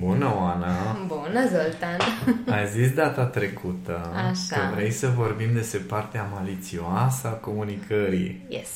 [0.00, 0.96] Bună, Oana!
[1.06, 1.98] Bună, Zoltan!
[2.56, 4.56] Ai zis data trecută Așa.
[4.56, 8.46] că vrei să vorbim despre partea malițioasă a comunicării.
[8.48, 8.68] Yes.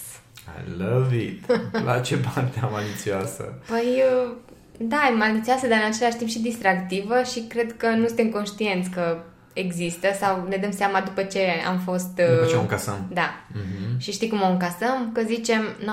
[0.47, 1.45] I love it!
[1.73, 3.55] Îmi place partea malițioasă.
[3.69, 4.33] Păi, uh,
[4.79, 8.91] da, e malițioasă, dar în același timp și distractivă și cred că nu suntem conștienți
[8.91, 9.17] că
[9.53, 12.19] există sau ne dăm seama după ce am fost...
[12.19, 13.07] uh, După ce o încasăm.
[13.13, 13.35] Da.
[13.53, 13.99] Mhm.
[13.99, 15.11] Și știi cum o încasăm?
[15.13, 15.93] Că zicem, no,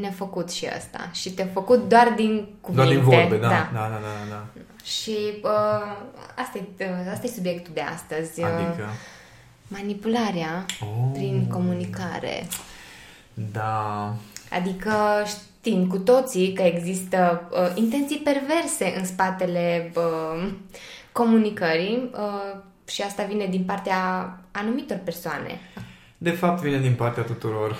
[0.00, 1.10] ne-a făcut și asta.
[1.12, 2.84] Și te-a făcut doar din cuvinte.
[2.84, 3.48] Doar din vorbe, da.
[3.48, 4.28] Da, da, da, da.
[4.30, 4.60] da.
[4.84, 5.96] Și uh,
[6.36, 8.40] asta, e, uh, asta e subiectul de astăzi.
[8.40, 8.88] uh, Adică...
[9.68, 11.10] Manipularea Oh.
[11.12, 12.46] prin comunicare.
[13.52, 14.14] Da.
[14.50, 14.92] Adică
[15.26, 20.48] știm cu toții că există uh, intenții perverse în spatele uh,
[21.12, 22.56] comunicării uh,
[22.88, 23.98] și asta vine din partea
[24.52, 25.60] anumitor persoane.
[26.18, 27.76] De fapt, vine din partea tuturor.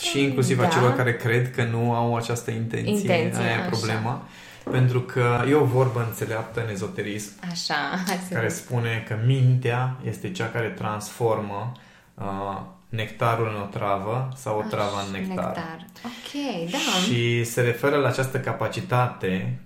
[0.00, 0.68] Și inclusiv a Da.
[0.68, 2.92] celor care cred că nu au această intenție.
[2.92, 3.68] Intenție, Aia e așa.
[3.68, 4.22] problema.
[4.70, 7.74] Pentru că e o vorbă înțeleaptă în ezoterism Așa,
[8.06, 11.72] hai să care spune că mintea este cea care transformă
[12.14, 15.44] uh, nectarul în o travă sau o travă în nectar.
[15.46, 15.86] nectar.
[16.04, 16.78] Ok, da.
[17.04, 19.58] Și se referă la această capacitate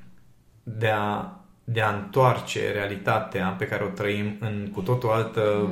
[0.62, 1.30] de a,
[1.64, 5.70] de a întoarce realitatea pe care o trăim în cu totul altă,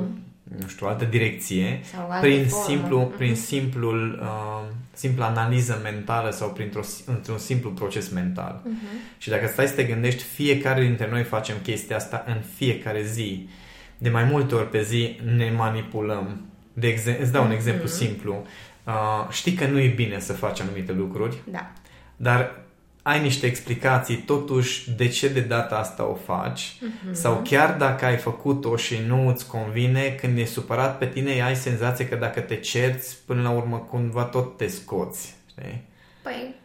[0.59, 1.89] nu știu, altă direcție, Mhm.
[1.95, 2.65] Sau altă prin, formă.
[2.67, 3.17] simplu, Mhm.
[3.17, 8.61] prin simplul, uh, simplu analiză mentală sau printr-o, într-un simplu proces mental.
[8.63, 8.75] Mhm.
[9.17, 13.49] Și dacă stai să te gândești, fiecare dintre noi facem chestia asta în fiecare zi.
[13.97, 16.45] De mai multe ori pe zi ne manipulăm.
[16.73, 18.45] De exe- îți dau un exemplu simplu.
[18.85, 21.71] Uh, știi că nu e bine să faci anumite lucruri, Da.
[22.15, 22.60] dar
[23.01, 27.13] ai niște explicații totuși de ce de data asta o faci Mhm.
[27.13, 31.55] sau chiar dacă ai făcut-o și nu îți convine, când e supărat pe tine, ai
[31.55, 35.35] senzația că dacă te cerți, până la urmă cumva tot te scoți.
[35.49, 35.83] Știi?
[36.21, 36.55] Păi,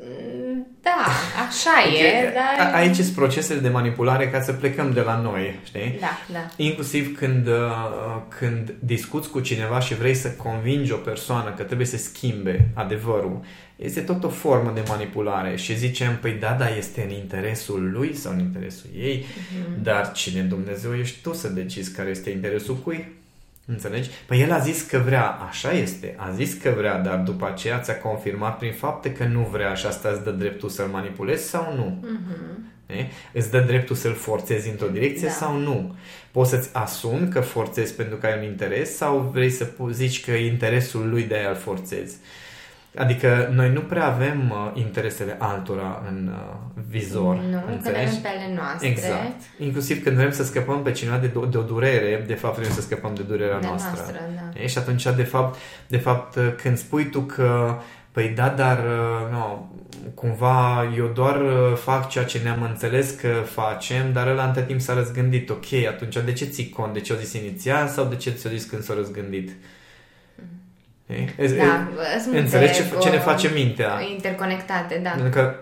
[0.00, 1.06] mm, da,
[1.48, 2.74] așa e, A- dar...
[2.74, 5.96] Aici sunt procesele de manipulare ca să plecăm de la noi, știi?
[6.00, 6.46] Da, da.
[6.56, 11.86] Inclusiv când, uh, când discuți cu cineva și vrei să convingi o persoană că trebuie
[11.86, 13.40] să schimbe adevărul,
[13.76, 18.14] este tot o formă de manipulare și zicem, păi da, da, este în interesul lui
[18.14, 19.24] sau în interesul ei,
[19.82, 23.14] dar cine Dumnezeu ești tu să decizi care este interesul cui?
[23.66, 24.10] Înțelegi?
[24.26, 27.78] Păi el a zis că vrea, așa este, a zis că vrea, dar după aceea
[27.80, 31.74] ți-a confirmat prin fapte că nu vrea și asta îți dă dreptul să-l manipulezi sau
[31.76, 32.04] nu?
[32.96, 33.06] E?
[33.32, 35.32] Îți dă dreptul să-l forțezi într-o direcție Da.
[35.32, 35.94] sau nu?
[36.30, 40.24] Poți să-ți asumi că forțezi pentru că ai un interes sau vrei să pu- zici
[40.24, 42.16] că e interesul lui de a-l forțezi?
[42.96, 46.54] Adică noi nu prea avem uh, interesele altora în uh,
[46.88, 47.36] vizor.
[47.36, 48.06] Nu, că le înțelegi?
[48.06, 48.88] avem pe ale noastre.
[48.88, 49.40] Exact.
[49.58, 52.80] Inclusiv când vrem să scăpăm pe cineva de, de o durere, de fapt vrem să
[52.80, 53.92] scăpăm de durerea De noastră.
[53.94, 54.60] noastră, da.
[54.60, 54.66] E?
[54.66, 57.78] Și atunci, de fapt, de fapt, când spui tu că
[58.16, 58.84] Păi da, dar
[59.30, 59.70] nu,
[60.14, 64.80] cumva eu doar uh, fac ceea ce ne-am înțeles că facem, dar ăla între timp
[64.80, 65.50] s-a răzgândit.
[65.50, 66.92] Ok, atunci de ce ții cont?
[66.92, 69.50] De ce o zis inițial sau de ce ți-o zis când s-a răzgândit?
[71.06, 71.46] E?
[71.56, 71.88] Da,
[72.22, 74.00] sunt Înțelegi ce, multe, ce ne uh, face mintea?
[74.10, 75.10] Interconectate, da.
[75.10, 75.54] Pentru că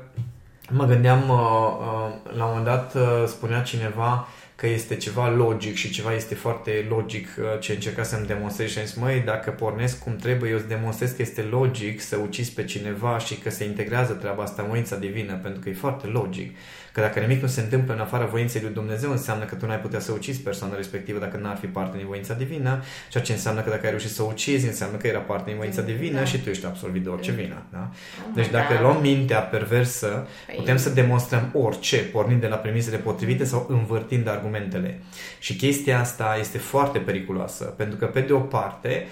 [0.71, 5.75] mă gândeam, uh, uh, la un moment dat uh, spunea cineva că este ceva logic
[5.75, 9.51] și ceva este foarte logic uh, ce încerca să-mi demonstrezi și am zis, măi, dacă
[9.51, 13.51] pornesc cum trebuie, eu îți demonstrez că este logic să ucizi pe cineva și că
[13.51, 16.57] se integrează treaba asta în voința divină, pentru că e foarte logic.
[16.95, 19.79] Că dacă nimic nu se întâmplă în afara voinței lui Dumnezeu, înseamnă că tu n-ai
[19.79, 23.61] putea să ucizi persoana respectivă dacă n-ar fi parte din voința divină, ceea ce înseamnă
[23.61, 26.25] că dacă ai reușit să o ucizi, înseamnă că era parte din voința divină Da.
[26.25, 27.63] și tu ești absolvit de orice vină.
[27.73, 27.91] Da?
[27.91, 28.81] Oh, Deci dacă da.
[28.81, 34.29] luăm mintea perversă, Păi- putem să demonstrăm orice, pornind de la premisele potrivite sau învârtind
[34.29, 35.01] argumentele.
[35.39, 39.07] Și chestia asta este foarte periculoasă, pentru că pe de o parte,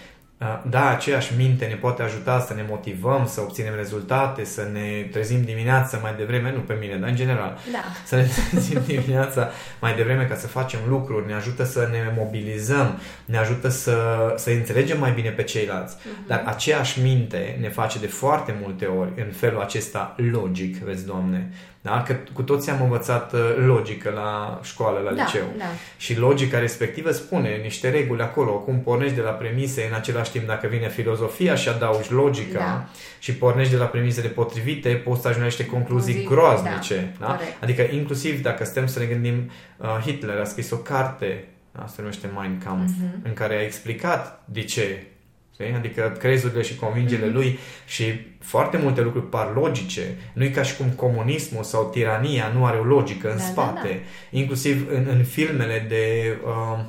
[0.70, 5.42] da, aceeași minte ne poate ajuta să ne motivăm, să obținem rezultate, să ne trezim
[5.42, 7.78] dimineața mai devreme, nu pe mine, dar în general, Da.
[8.04, 9.50] să ne trezim dimineața
[9.81, 13.97] mai devreme ca să facem lucruri, ne ajută să ne mobilizăm, ne ajută să,
[14.36, 15.97] să înțelegem mai bine pe ceilalți.
[16.26, 21.50] Dar aceeași minte ne face de foarte multe ori în felul acesta logic, vezi, Doamne.
[21.84, 22.02] Da?
[22.02, 25.43] Că cu toții am învățat uh, logică la școală, la Da, liceu.
[25.58, 25.64] da.
[25.96, 30.46] Și logica respectivă spune niște reguli acolo, cum pornești de la premise, în același timp
[30.46, 32.88] dacă vine filozofia și adaugi logica Da.
[33.19, 37.14] și pornești de la premisele potrivite, poți să ajungi la niște concluzii Concluzii, groaznice.
[37.20, 37.32] da, Da?
[37.34, 37.62] corect.
[37.62, 42.00] Adică inclusiv dacă stăm să ne gândim, uh, Hitler a scris o carte, asta se
[42.00, 43.20] numește Mein Kampf, Mhm.
[43.25, 45.02] în care a explicat de ce
[45.52, 45.75] Știi?
[45.76, 47.34] Adică crezurile și convingerile Mhm.
[47.37, 48.04] lui și
[48.40, 50.16] foarte multe lucruri par logice.
[50.32, 53.49] Nu e ca și cum comunismul sau tirania nu are o logică în Da, da,
[53.49, 54.00] spate.
[54.31, 56.84] Inclusiv în, în filmele de uh,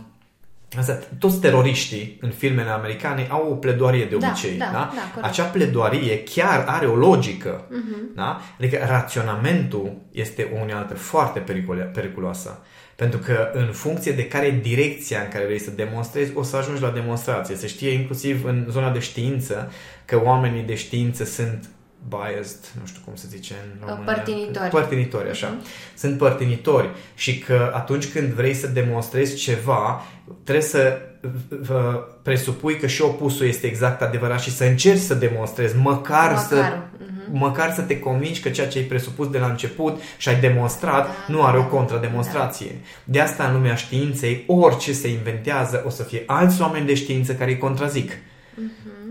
[0.78, 4.58] Asta, toți teroriștii în filmele americane au o pledoarie de Da, obicei.
[4.58, 4.72] da, da?
[4.72, 5.32] da, corect.
[5.32, 7.66] Acea pledoarie chiar are o logică.
[7.70, 8.16] Mhm.
[8.16, 8.42] Da?
[8.60, 12.62] Adică raționamentul este o unealtă foarte pericole- periculoasă.
[12.96, 16.56] Pentru că în funcție de care e direcția în care vrei să demonstrezi, o să
[16.56, 17.56] ajungi la demonstrație.
[17.56, 19.72] Se știe inclusiv în zona de știință
[20.06, 21.70] că oamenii de știință sunt
[22.08, 24.12] biased, nu știu cum se zice în română.
[24.12, 24.70] Părtinitori.
[24.70, 25.56] Părtinitori, așa.
[25.98, 30.04] Sunt părtinitori și că atunci când vrei să demonstrezi ceva,
[30.44, 31.02] trebuie să
[31.50, 31.78] uh,
[32.22, 36.56] presupui că și opusul este exact adevărat și să încerci să demonstrezi, măcar, Măcar, să
[36.56, 36.93] mhm.
[37.38, 41.06] Măcar să te convingi că ceea ce ai presupus de la început și ai demonstrat
[41.06, 42.72] Da, nu are o da, contrademonstrație.
[43.04, 47.34] De asta în lumea științei, orice se inventează, o să fie alți oameni de știință
[47.34, 48.12] care îi contrazic.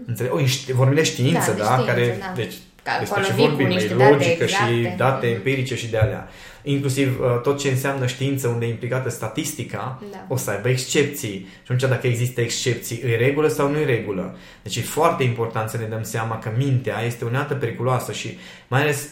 [0.06, 0.32] Înțeleg?
[0.34, 1.58] O, ști- vorbim de știință, Mhm.
[1.58, 1.76] Da, da?
[1.76, 2.32] de știință, care, da.
[2.36, 4.94] Deci, Ca despre ce acolo vii cu vorbim, niște e date logică și exacte.
[4.96, 5.34] date Mhm.
[5.34, 6.28] empirice și de alea.
[6.62, 10.24] Inclusiv uh, tot ce înseamnă știință unde e implicată statistica, Da.
[10.28, 11.30] o să aibă excepții.
[11.38, 14.36] Și atunci dacă există excepții, îi regulă sau nu îi regulă.
[14.62, 18.38] Deci e foarte important să ne dăm seama că mintea este o altă periculoasă și
[18.68, 19.08] mai ales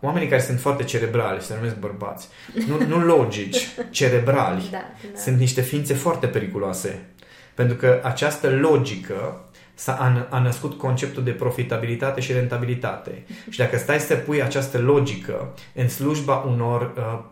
[0.00, 2.28] oamenii care sunt foarte cerebrali, se numesc bărbați,
[2.68, 4.78] nu, nu logici, cerebrali, Da,
[5.12, 5.18] da.
[5.20, 7.06] sunt niște ființe foarte periculoase.
[7.54, 9.43] Pentru că această logică
[9.74, 13.24] s-a, a, a născut conceptul de profitabilitate și rentabilitate.
[13.50, 17.24] Și dacă stai să pui această logică în slujba unor, uh,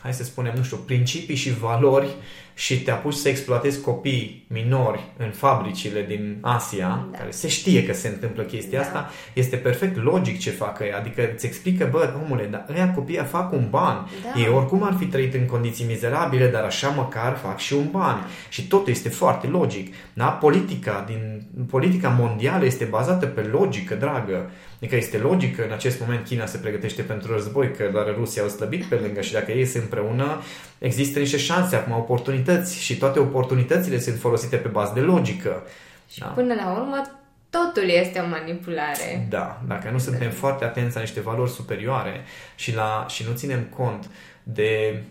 [0.00, 2.08] hai să spunem, nu știu, principii și valori
[2.58, 7.18] și te apuci să exploatezi copii minori în fabricile din Asia, Da.
[7.18, 8.84] care se știe că se întâmplă chestia Da.
[8.84, 10.92] asta, este perfect logic ce fac ei.
[10.92, 14.08] Adică îți explică, bă, omule, dar ăia copiii fac un ban.
[14.34, 14.40] Da.
[14.40, 18.26] Ei oricum ar fi trăit în condiții mizerabile, dar așa măcar fac și un ban.
[18.48, 19.94] Și totul este foarte logic.
[20.12, 20.26] Da?
[20.26, 24.50] Politica, din, politica mondială este bazată pe logică, dragă.
[24.78, 28.48] Adică este logică, în acest moment China se pregătește pentru război, că doar Rusia au
[28.48, 30.42] slăbit pe lângă și dacă ei sunt împreună,
[30.78, 35.62] există niște șanse, acum oportunități și toate oportunitățile sunt folosite pe bază de logică.
[36.10, 36.26] Și Da.
[36.26, 37.02] până la urmă,
[37.50, 39.26] totul este o manipulare.
[39.28, 42.24] Da, dacă nu suntem foarte atenți la niște valori superioare
[42.56, 44.10] și, la, și nu ținem cont
[44.42, 45.02] de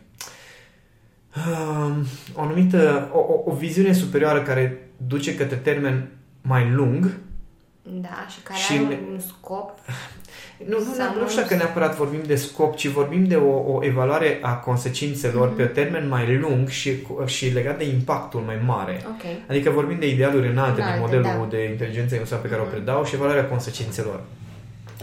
[1.35, 6.09] um, o anumită, o, o, o viziune superioară care duce către termen
[6.41, 7.17] mai lung,
[7.89, 9.71] Da, și care Și are ne- un scop.
[10.65, 13.35] nu, nu, Sau nu, nu- nu știu că neapărat vorbim de scop, ci vorbim de
[13.35, 18.39] o, o evaluare a consecințelor pe termen mai lung și, cu- și legat de impactul
[18.39, 19.01] mai mare.
[19.07, 19.49] Ok.
[19.49, 21.55] Adică vorbim de idealuri înalte din Înalte, modelul da.
[21.57, 24.21] de inteligență emoțională pe care o predau și evaluarea consecințelor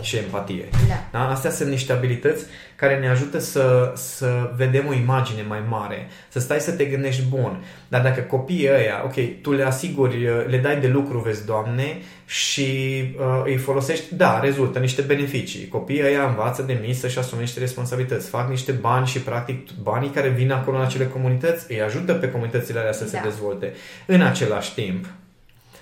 [0.00, 0.68] și empatie.
[0.88, 1.18] Da.
[1.18, 1.28] Da?
[1.28, 2.44] Astea sunt niște abilități
[2.76, 7.22] care ne ajută să, să vedem o imagine mai mare, să stai să te gândești
[7.22, 7.64] bun.
[7.88, 12.64] Dar dacă copiii ăia, ok, tu le asiguri, le dai de lucru, vezi, Doamne, și
[13.18, 15.68] uh, îi folosești, da, rezultă niște beneficii.
[15.68, 20.10] Copiii ăia învață de mici să-și asume niște responsabilități, fac niște bani și, practic, banii
[20.10, 23.22] care vin acolo în acele comunități îi ajută pe comunitățile alea să se Da.
[23.22, 23.72] dezvolte.
[24.06, 25.06] În același timp,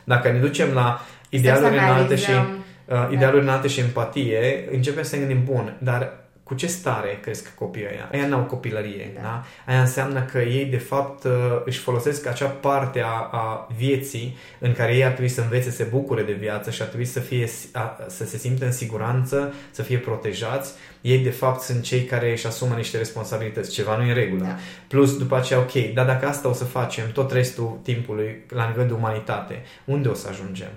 [0.04, 2.61] dacă ne ducem la idealuri să înalte și analizăm.
[2.84, 7.54] Uh, idealuri înalte și empatie, începem să ne gândim, bun, dar cu ce stare cresc
[7.54, 8.08] copiii ăia?
[8.12, 9.20] Aia n-au copilărie, da.
[9.20, 9.44] Da.
[9.66, 9.72] da?
[9.72, 11.32] Aia înseamnă că ei, de fapt, uh,
[11.64, 15.76] își folosesc acea parte a, a vieții în care ei ar trebui să învețe, să
[15.76, 19.54] se bucure de viață și ar trebui să, fie, a, să se simtă în siguranță,
[19.70, 20.72] să fie protejați.
[21.00, 23.72] Ei, de fapt, sunt cei care își asumă niște responsabilități.
[23.72, 24.44] Ceva nu e în regulă.
[24.44, 24.56] Da.
[24.88, 28.86] Plus, după aceea, ok, dar dacă asta o să facem tot restul timpului la nivel
[28.86, 30.70] de umanitate, unde o să ajungem?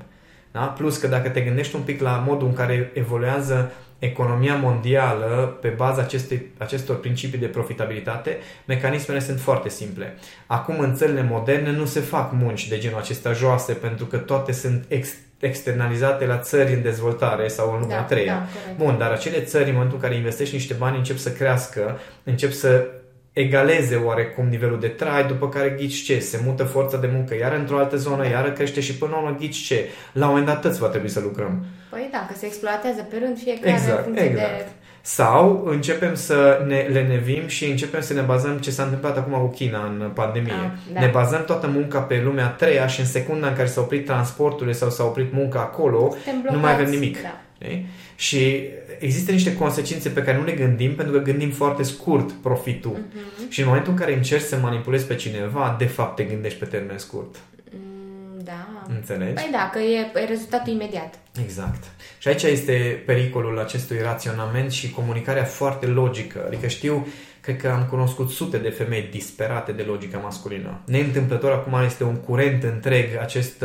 [0.56, 0.62] Da?
[0.62, 5.68] Plus că dacă te gândești un pic la modul în care evoluează economia mondială pe
[5.68, 10.18] baza acestui, acestor principii de profitabilitate, mecanismele sunt foarte simple.
[10.46, 14.52] Acum în țările moderne nu se fac munci de genul acesta joase pentru că toate
[14.52, 18.34] sunt ex, externalizate la țări în dezvoltare sau în lumea Da, a treia.
[18.34, 18.78] da, corect.
[18.78, 22.52] Bun, dar acele țări în momentul în care investești niște bani încep să crească, încep
[22.52, 22.88] să
[23.36, 26.20] egaleze oarecum nivelul de trai, după care ghici ce?
[26.20, 29.36] Se mută forța de muncă iar într-o altă zonă, iară crește și până la urmă
[29.40, 29.86] ghici ce?
[30.12, 31.66] La un moment dat toți va trebui să lucrăm.
[31.90, 34.58] Păi da, că se exploatează pe rând fiecare în Exact, funcție exact.
[34.58, 34.66] de...
[35.02, 39.48] Sau începem să ne lenevim și începem să ne bazăm ce s-a întâmplat acum cu
[39.56, 40.52] China în pandemie.
[40.54, 41.00] Ah, da.
[41.00, 44.06] Ne bazăm toată munca pe lumea a treia și în secunda în care s-a oprit
[44.06, 47.22] transporturile sau s-a oprit munca acolo, Suntem nu mai avem blocați, nimic.
[47.22, 47.40] da.
[47.62, 47.86] Știi?
[48.16, 48.64] Și
[49.00, 52.98] există niște consecințe pe care nu le gândim pentru că gândim foarte scurt profitul.
[53.10, 53.50] Mhm.
[53.50, 56.66] Și în momentul în care încerci să manipulezi pe cineva, de fapt te gândești pe
[56.66, 57.36] termen scurt.
[57.72, 58.86] Mm, Da.
[58.96, 59.34] Înțelegi?
[59.34, 61.20] Păi da, că e e rezultatul imediat.
[61.44, 61.84] Exact.
[62.18, 66.44] Și aici este pericolul acestui raționament și comunicarea foarte logică.
[66.48, 67.08] Adică știu,
[67.42, 70.82] cred că am cunoscut sute de femei disperate de logica masculină.
[70.86, 73.64] Neîntâmplător acum este un curent întreg acest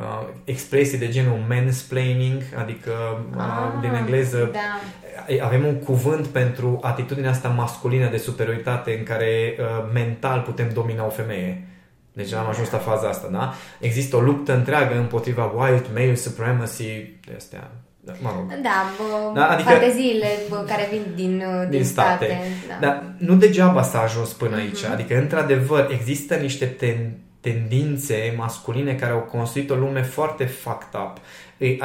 [0.00, 2.92] uh, uh, expresii de genul mansplaining, adică
[3.36, 5.44] uh, Ah, din engleză Da.
[5.44, 11.06] avem un cuvânt pentru atitudinea asta masculină de superioritate în care uh, mental putem domina
[11.06, 11.64] o femeie.
[12.12, 13.52] Deci am ajuns la faza asta, da?
[13.80, 18.60] Există o luptă întreagă împotriva white male supremacy, de astea, da, mă rog.
[18.62, 22.24] Da, bă, da adică, fanteziile bă, care vin din, din, din state.
[22.24, 22.86] state da.
[22.86, 24.60] Dar nu degeaba s-a ajuns până uh-huh.
[24.60, 24.84] aici.
[24.84, 31.18] Adică, într-adevăr, există niște ten, tendințe masculine care au construit o lume foarte fucked up.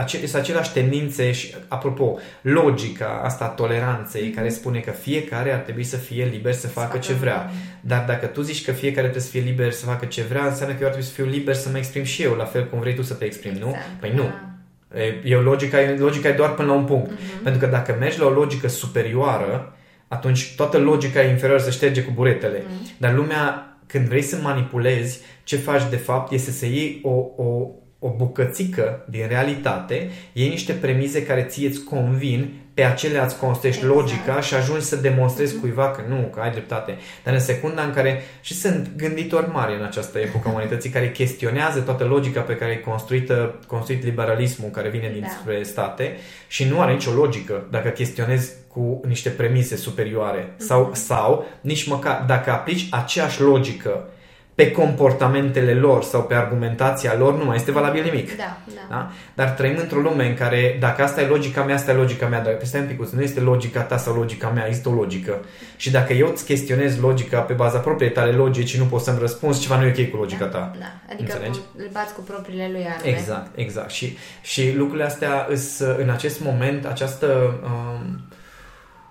[0.07, 4.35] Sunt aceleași tendințe și, apropo, logica asta toleranței mm-hmm.
[4.35, 7.49] care spune că fiecare ar trebui să fie liber să facă ce vrea.
[7.81, 10.75] Dar dacă tu zici că fiecare trebuie să fie liber să facă ce vrea, înseamnă
[10.75, 12.79] că eu ar trebui să fiu liber să mă exprim și eu, la fel cum
[12.79, 13.73] vrei tu să te exprimi, exact.
[13.73, 13.81] nu?
[13.99, 14.23] Păi nu.
[14.23, 14.99] Da.
[15.23, 17.11] E, logica, logica e doar până la un punct.
[17.11, 17.43] Mm-hmm.
[17.43, 19.75] Pentru că dacă mergi la o logică superioară,
[20.07, 22.59] atunci toată logica interioară se șterge cu buretele.
[22.59, 22.97] Mm-hmm.
[22.97, 27.67] Dar lumea când vrei să manipulezi, ce faci de fapt este să iei o, o,
[27.99, 33.81] o bucățică din realitate, iei niște premize care ție îți convin, pe acelea îți construiești
[33.81, 33.99] exact.
[33.99, 35.59] logica și ajungi să demonstrezi mm-hmm.
[35.59, 36.97] cuiva că nu, că ai dreptate.
[37.23, 41.11] Dar în secunda în care, și sunt gânditori mari în această epocă a umanității, care
[41.11, 45.63] chestionează toată logica pe care e construită, construit liberalismul care vine dinspre da.
[45.63, 50.57] state și nu are nicio logică dacă chestionezi cu niște premise superioare mm-hmm.
[50.57, 54.07] sau, sau nici măcar dacă aplici aceeași logică
[54.55, 58.37] pe comportamentele lor sau pe argumentația lor, nu mai este valabil nimic.
[58.37, 58.81] Da, da.
[58.89, 59.11] Da?
[59.33, 62.41] Dar trăim într-o lume în care dacă asta e logica mea, asta e logica mea,
[62.41, 65.39] dar peste un pic, nu este logica ta sau logica mea, există o logică.
[65.75, 69.19] Și dacă eu îți chestionez logica pe baza propriei tale logici și nu poți să-mi
[69.19, 70.71] răspunzi, ceva nu e ok cu logica da, ta.
[70.79, 71.59] Da, adică Înțelegi?
[71.59, 73.09] Cu, îl bați cu propriile lui arme.
[73.09, 73.89] Exact, exact.
[73.89, 78.19] Și, și lucrurile astea îs, în acest moment, această, um,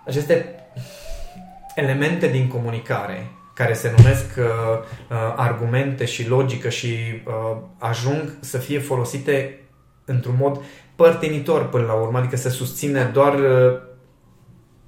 [0.07, 0.55] aceste
[1.75, 6.87] elemente din comunicare care se numesc uh, uh, argumente și logică și
[7.27, 9.59] uh, ajung să fie folosite
[10.05, 10.61] într-un mod
[10.97, 13.81] părtinitor până la urmă, adică să susține doar uh,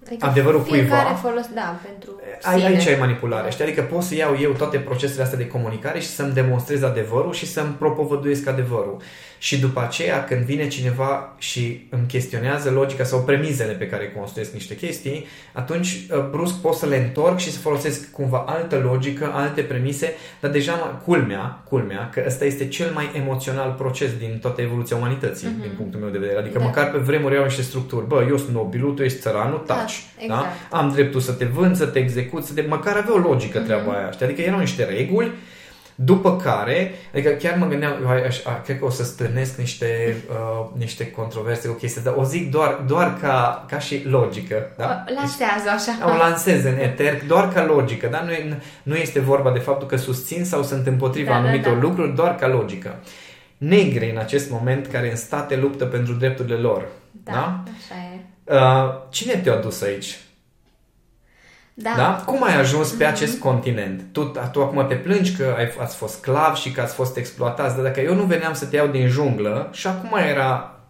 [0.07, 0.97] Adică adevărul cuiva.
[0.97, 3.65] folos, da, pentru ai, Aici ai manipulare, știi?
[3.65, 7.47] Adică pot să iau eu toate procesele astea de comunicare și să-mi demonstrez adevărul și
[7.47, 8.97] să-mi propovăduiesc adevărul.
[9.39, 14.53] Și după aceea, când vine cineva și îmi chestionează logica sau premizele pe care construiesc
[14.53, 19.31] niște chestii, atunci uh, brusc pot să le întorc și să folosesc cumva altă logică,
[19.35, 20.73] alte premise, dar deja
[21.05, 25.63] culmea, culmea, că ăsta este cel mai emoțional proces din toată evoluția umanității, mm-hmm.
[25.63, 26.39] din punctul meu de vedere.
[26.39, 26.65] Adică da.
[26.65, 28.07] măcar pe vremuri au niște structuri.
[28.07, 30.05] Bă, eu sunt nobilul, tu ești țăranul, da, taci.
[30.17, 30.43] Da, exact.
[30.71, 30.77] da?
[30.79, 32.65] Am dreptul să te vând, să te execut, să te...
[32.69, 33.65] Măcar avea o logică mm-hmm.
[33.65, 34.11] treaba aia.
[34.11, 34.27] Știi?
[34.27, 35.33] Adică erau niște reguli
[35.99, 40.17] după care, adică chiar mă gândeam, eu aș, a, cred că o să stârnesc niște,
[40.31, 44.73] uh, niște controverse cu chestia, dar o zic doar, doar ca, ca și logică.
[44.77, 45.05] Da?
[45.09, 46.15] O lansează așa.
[46.15, 48.23] O lansez în eter, doar ca logică, da?
[48.23, 51.87] Nu, nu este vorba de faptul că susțin sau sunt împotriva da, anumitor da, da.
[51.87, 52.95] lucruri, doar ca logică.
[53.57, 56.87] Negri în acest moment care în state luptă pentru drepturile lor.
[57.11, 57.63] Da, da?
[57.77, 58.21] așa e.
[58.45, 60.19] Uh, cine te-a dus aici?
[61.79, 61.93] Da.
[61.97, 62.23] da?
[62.27, 63.09] Cum ai ajuns pe mm-hmm.
[63.09, 64.03] acest continent?
[64.13, 67.75] Tu, tu acum te plângi că ai, ați fost sclav și că ați fost exploatați,
[67.75, 70.81] dar dacă eu nu veneam să te iau din junglă și acum era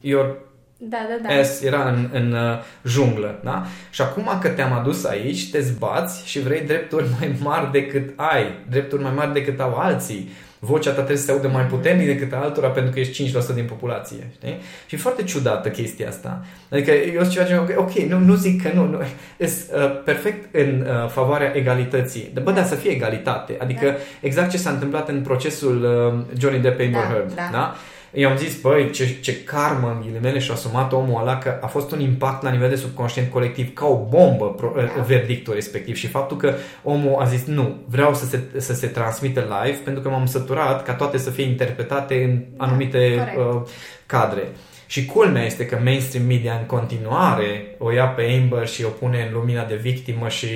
[0.00, 0.36] your
[0.80, 1.42] da, da, da.
[1.42, 3.66] S era în, în uh, junglă, da?
[3.90, 8.64] Și acum că te-am adus aici, te zbați și vrei drepturi mai mari decât ai,
[8.70, 12.32] drepturi mai mari decât au alții vocea ta trebuie să se audă mai puternic decât
[12.32, 14.30] altora pentru că ești 5% din populație.
[14.34, 14.60] Știi?
[14.86, 16.44] Și e foarte ciudată chestia asta.
[16.70, 18.98] Adică eu sunt ceva ce, ok, nu, nu zic că nu, nu
[19.38, 22.30] uh, perfect în uh, favoarea egalității.
[22.34, 23.56] Dar bă, da, să fie egalitate.
[23.60, 23.96] Adică da.
[24.20, 27.34] exact ce s-a întâmplat în procesul uh, Johnny Depp Amber da, Heard.
[27.34, 27.48] Da.
[27.52, 27.74] da?
[28.12, 31.90] I-am zis, băi, ce, ce karmă în ghilimele și-a asumat omul ăla că a fost
[31.90, 35.02] un impact la nivel de subconștient colectiv, ca o bombă pro, da.
[35.02, 39.40] verdictul respectiv și faptul că omul a zis, nu, vreau să se, să se transmită
[39.40, 43.62] live pentru că m-am săturat ca toate să fie interpretate în da, anumite da, uh,
[44.06, 44.48] cadre.
[44.90, 49.26] Și culmea este că mainstream media în continuare o ia pe Amber și o pune
[49.26, 50.46] în lumina de victimă și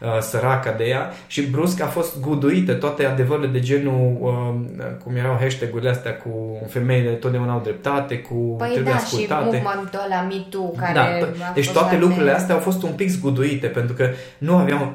[0.00, 0.08] da.
[0.08, 5.16] uh, săraca de ea și brusc a fost guduită toate adevărurile de genul uh, cum
[5.16, 9.56] erau hashtag-urile astea cu femeile totdeauna au dreptate, cu păi trebuie da, ascultate.
[9.56, 13.08] și movementul ăla Me Too, care da, Deci toate lucrurile astea au fost un pic
[13.08, 14.08] zguduite pentru că
[14.38, 14.94] nu aveau,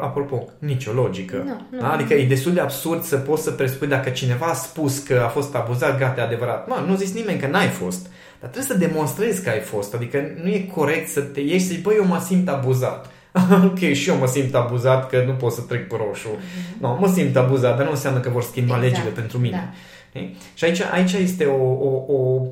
[0.00, 1.36] apropo, nicio logică.
[1.36, 1.92] Nu, nu, da?
[1.92, 5.28] Adică e destul de absurd să poți să presupui dacă cineva a spus că a
[5.28, 6.68] fost abuzat, gata, adevărat.
[6.68, 8.06] Mă, nu zis nimeni că n-ai fost.
[8.40, 9.94] Dar trebuie să demonstrezi că ai fost.
[9.94, 13.10] Adică nu e corect să te ieși și să zici, băi, eu mă simt abuzat.
[13.70, 16.28] ok, și eu mă simt abuzat că nu pot să trec pe roșu.
[16.28, 16.80] Mm-hmm.
[16.80, 18.92] No, mă simt abuzat, dar nu înseamnă că vor schimba exact.
[18.92, 19.72] legile pentru mine.
[20.12, 20.20] Da.
[20.54, 22.46] Și aici, aici este o, o, o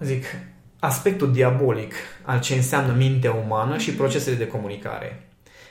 [0.00, 0.24] zic,
[0.78, 5.27] aspectul diabolic al ce înseamnă mintea umană și procesele de comunicare.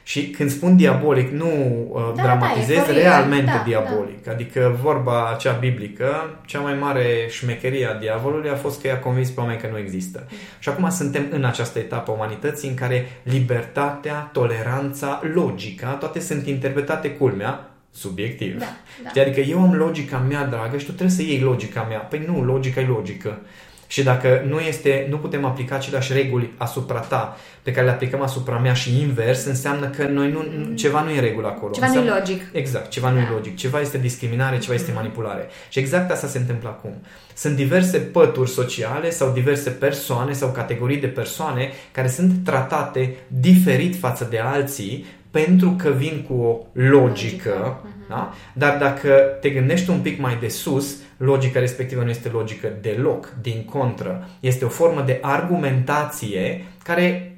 [0.07, 1.47] Și când spun diabolic, nu
[1.91, 4.23] uh, da, dramatizez, da, realmente da, diabolic.
[4.23, 4.31] Da.
[4.31, 9.29] Adică vorba cea biblică, cea mai mare șmecherie a diavolului a fost că i-a convins
[9.29, 10.27] pe oameni că nu există.
[10.29, 10.37] Mm.
[10.59, 16.47] Și acum suntem în această etapă a umanității în care libertatea, toleranța, logica, toate sunt
[16.47, 18.59] interpretate culmea, subiectiv.
[18.59, 18.65] Da,
[19.03, 19.09] da.
[19.09, 19.21] Știi?
[19.21, 21.99] Adică eu am logica mea, dragă, și tu trebuie să iei logica mea.
[21.99, 23.39] Păi nu, logica e logică.
[23.87, 28.21] Și dacă nu, este, nu putem aplica aceleași reguli asupra ta pe care le aplicăm
[28.21, 31.71] asupra mea și invers, înseamnă că noi nu, ceva nu e în regulă acolo.
[31.71, 32.41] Ceva înseamnă, nu e logic.
[32.51, 33.31] Exact, ceva nu e Da.
[33.31, 33.55] logic.
[33.55, 35.49] Ceva este discriminare, ceva este manipulare.
[35.69, 36.93] Și exact asta se întâmplă acum.
[37.35, 43.95] Sunt diverse pături sociale sau diverse persoane sau categorii de persoane care sunt tratate diferit
[43.95, 47.77] față de alții pentru că vin cu o logică, Logică,
[48.09, 48.33] da?
[48.53, 49.09] dar dacă
[49.41, 54.29] te gândești un pic mai de sus, logica respectivă nu este logică deloc, din contră.
[54.39, 57.31] Este o formă de argumentație care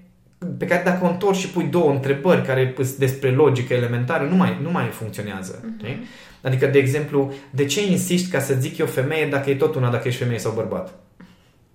[0.58, 4.36] pe care dacă o întorci și pui două întrebări care sunt despre logică elementară, nu
[4.36, 5.60] mai, nu mai funcționează.
[5.60, 5.96] Uh-huh.
[6.42, 9.90] Adică, de exemplu, de ce insiști ca să zic eu femeie dacă e tot una
[9.90, 10.94] dacă ești femeie sau bărbat?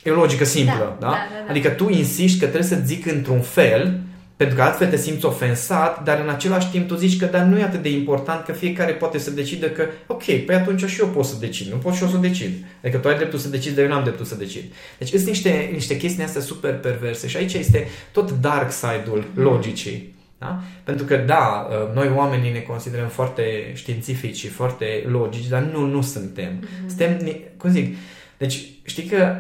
[0.03, 1.07] E o logică simplă, da?
[1.07, 1.51] Da, da, da, da.
[1.51, 4.01] Adică tu insiști că trebuie să zic într-un fel,
[4.37, 7.59] pentru că altfel te simți ofensat, dar în același timp tu zici că dar nu
[7.59, 11.07] e atât de important că fiecare poate să decidă că ok, păi atunci și eu
[11.07, 12.53] pot să decid, nu pot și eu să decid.
[12.83, 14.63] Adică tu ai dreptul să decizi, dar eu nu am dreptul să decid.
[14.99, 20.15] Deci sunt niște, niște chestii astea super perverse și aici este tot dark side-ul logicii.
[20.39, 20.63] Da?
[20.85, 23.43] Pentru că, da, noi oamenii ne considerăm foarte
[23.75, 26.61] științifici și foarte logici, dar nu, nu suntem.
[26.61, 26.87] Mm-hmm.
[26.87, 27.19] Suntem,
[27.57, 27.97] cum zic,
[28.39, 29.37] deci știi că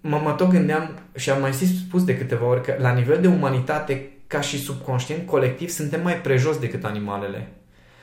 [0.00, 3.28] mă, mă tot gândeam și am mai spus de câteva ori că la nivel de
[3.28, 7.48] umanitate, ca și subconștient colectiv, suntem mai prejos decât animalele.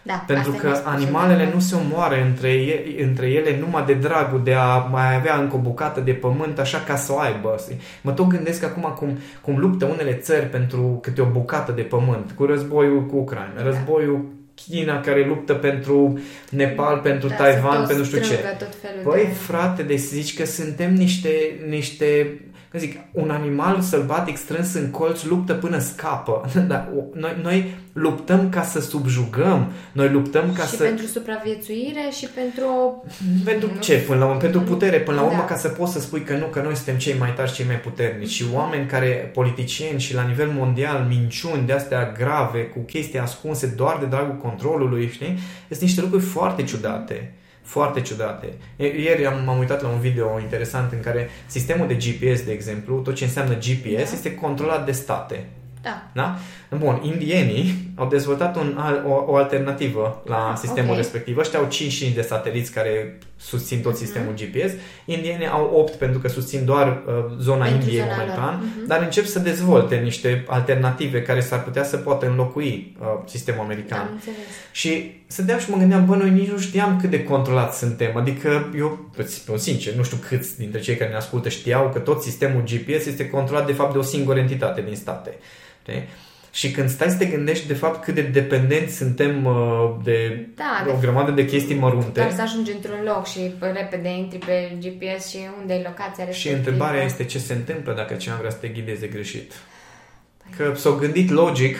[0.05, 1.53] Da, Pentru asta că mi-a spus și animalele mie.
[1.53, 5.55] nu se omoară între ele, între ele numai de dragul de a mai avea încă
[5.55, 7.55] o bucată de pământ așa ca să o aibă.
[8.01, 12.31] Mă tot gândesc acum cum, cum luptă unele țări pentru câte o bucată de pământ,
[12.35, 13.63] cu războiul cu Ucraina, Da.
[13.63, 14.25] războiul
[14.55, 18.23] China care luptă pentru Nepal, pentru Da, Taiwan, să pentru știu ce.
[18.23, 19.31] strângă Tot felul Păi, de...
[19.33, 21.29] frate, deci zici că suntem niște,
[21.69, 22.39] niște
[22.73, 26.49] cum zic, un animal sălbatic strâns în colț luptă până scapă.
[26.67, 30.83] Dar o- noi, noi luptăm ca să subjugăm, noi luptăm ca și să...
[30.83, 33.03] pentru supraviețuire și pentru o...
[33.51, 33.97] Pentru ce?
[33.97, 35.45] Până la urmă, pentru putere, până la urmă, Da.
[35.45, 37.79] ca să poți să spui că nu, că noi suntem cei mai tari, cei mai
[37.79, 38.29] puternici.
[38.29, 43.67] Și oameni care, politicieni și la nivel mondial, minciuni de astea grave, cu chestii ascunse
[43.67, 45.37] doar de dragul controlului, știi?
[45.67, 47.33] Sunt niște lucruri foarte ciudate.
[47.63, 48.53] Foarte ciudate.
[48.75, 52.51] I- Ieri am, m-am uitat la un video interesant în care sistemul de GPS, de
[52.51, 54.15] exemplu, tot ce înseamnă GPS, Da.
[54.15, 55.45] este controlat de state.
[55.81, 56.03] Da.
[56.13, 56.37] Da?
[56.77, 60.95] Bun, indienii au dezvoltat un, al- o, o alternativă la Ah, sistemul ok.
[60.97, 61.37] respectiv.
[61.37, 64.01] Ăștia au 5 de sateliți care susțin tot Mhm.
[64.01, 64.71] sistemul GPS.
[65.05, 68.17] Indienii au 8 pentru că susțin doar uh, zona Pentru Indiei zona lor.
[68.17, 68.87] momentan, Mhm.
[68.87, 73.99] dar încep să dezvolte niște alternative care s-ar putea să poată înlocui uh, sistemul american.
[73.99, 74.37] Am înțeles.
[74.71, 78.17] Și stăteam și mă gândeam, bă, noi nici nu știam cât de controlat suntem.
[78.17, 81.99] Adică eu, îți spun sincer, nu știu câți dintre cei care ne ascultă știau că
[81.99, 85.33] tot sistemul GPS este controlat de fapt de o singură entitate din state.
[85.81, 86.03] Știi?
[86.55, 90.85] Și când stai să te gândești de fapt cât de dependenți suntem uh, de Da,
[90.87, 92.19] o de grămadă de chestii mărunte.
[92.19, 96.11] Doar să ajungi într-un loc și pă, repede intri pe GPS și unde e locația
[96.23, 96.55] Și respectivă.
[96.55, 99.51] întrebarea este ce se întâmplă dacă cineva vrea să te ghideze greșit.
[100.57, 101.77] Că s-au gândit logic,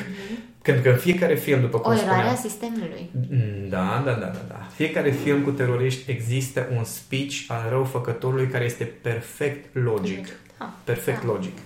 [0.62, 1.86] când că în fiecare film, după Mhm.
[1.88, 3.10] O cum eroare spuneam, a sistemului.
[3.30, 4.68] Mm, Da, da, da, da, da.
[4.76, 10.28] Fiecare film cu teroriști există un speech al răufăcătorului care este perfect logic.
[10.58, 11.32] Ah, Perfect da.
[11.32, 11.58] logic.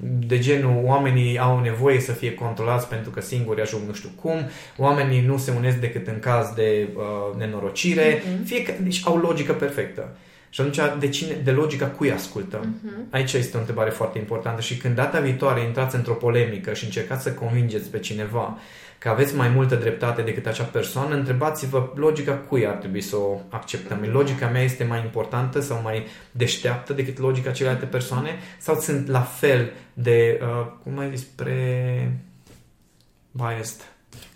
[0.00, 4.34] De genul, oamenii au nevoie să fie controlați pentru că singuri ajung nu știu cum,
[4.76, 8.44] oamenii nu se unesc decât în caz de uh, nenorocire, Mhm.
[8.44, 10.16] fiecare, deci au logică perfectă.
[10.56, 12.80] Și atunci, de, cine, de logica cui ascultăm?
[12.82, 13.06] Mhm.
[13.10, 17.22] Aici este o întrebare foarte importantă și când data viitoare intrați într-o polemică și încercați
[17.22, 18.58] să convingeți pe cineva
[18.98, 23.40] că aveți mai multă dreptate decât acea persoană, întrebați-vă logica cui ar trebui să o
[23.48, 24.08] acceptăm.
[24.12, 29.20] Logica mea este mai importantă sau mai deșteaptă decât logica celelalte persoane sau sunt la
[29.20, 32.12] fel de, uh, cum mai zis, pre
[33.30, 33.80] biased,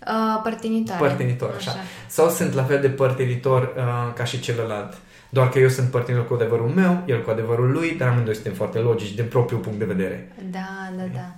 [0.07, 1.07] Uh, părtinitoare.
[1.07, 1.75] părtinitor, așa.
[2.07, 4.93] Sau sunt la fel de părtinitor uh, ca și celălalt.
[5.33, 8.53] Doar că eu sunt părtinitor cu adevărul meu, el cu adevărul lui, dar amândoi suntem
[8.53, 10.31] foarte logici din propriul punct de vedere.
[10.51, 11.35] Da, da, da.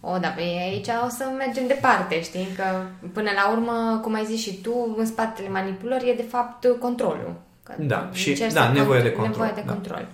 [0.00, 2.48] O, da, pe aici o să mergem departe, știi?
[2.56, 2.64] Că
[3.12, 7.34] până la urmă, cum ai zis și tu, în spatele manipulării e de fapt controlul.
[7.62, 9.72] Că Da, și- încerci da, să nevoie contro- de control, Nevoie de da.
[9.72, 10.06] control.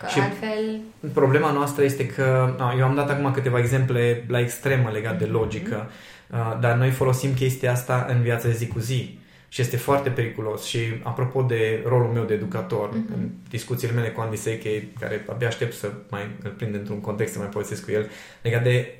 [0.00, 0.80] Că Și- altfel...
[1.12, 5.24] Problema noastră este că, a, eu am dat acum câteva exemple la extremă legat de
[5.24, 5.90] logică,
[6.30, 10.10] a, dar noi folosim chestia asta în viața de zi cu zi și este foarte
[10.10, 15.24] periculos și apropo de rolul meu de educator, în discuțiile mele cu Andy Seche, care
[15.28, 18.10] abia aștept să mai îl prind într-un context să mai povestesc cu el,
[18.42, 18.94] legat de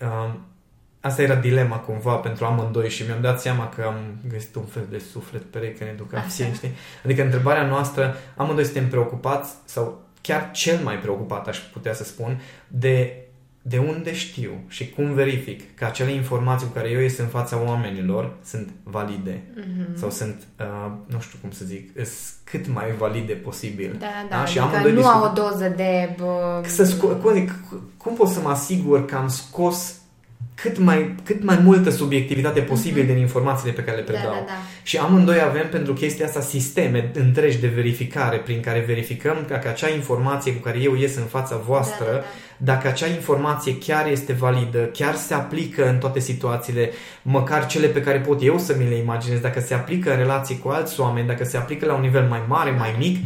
[0.00, 0.46] um,
[1.00, 4.86] asta era dilema cumva pentru amândoi și mi-am dat seama că am găsit un fel
[4.90, 6.54] de suflet pereche în educație, Așa.
[6.54, 6.72] știi?
[7.04, 12.40] Adică întrebarea noastră, amândoi suntem preocupați sau chiar cel mai preocupat, aș putea să spun,
[12.68, 13.23] de
[13.66, 17.60] de unde știu și cum verific că acele informații cu care eu ies în fața
[17.66, 19.98] oamenilor sunt valide Mhm.
[19.98, 22.06] sau sunt, uh, nu știu cum să zic, sunt
[22.44, 23.96] cât mai valide posibil.
[23.98, 26.14] Da, da, Da, și adică amândoi nu discut- au o doză de...
[26.18, 27.54] Bă, Să sco- cum, adic,
[27.96, 29.94] cum pot să mă asigur că am scos
[30.54, 34.32] cât mai, cât mai multă subiectivitate posibil din informațiile pe care le da, predau.
[34.32, 34.52] da, da.
[34.82, 39.88] Și amândoi avem pentru chestia asta sisteme întregi de verificare prin care verificăm dacă acea
[39.88, 42.24] informație cu care eu ies în fața voastră, Da, da, da.
[42.56, 46.90] Dacă acea informație chiar este validă, chiar se aplică în toate situațiile,
[47.22, 50.58] măcar cele pe care pot eu să mi le imaginez, dacă se aplică în relații
[50.58, 53.18] cu alți oameni, dacă se aplică la un nivel mai mare, mai mic,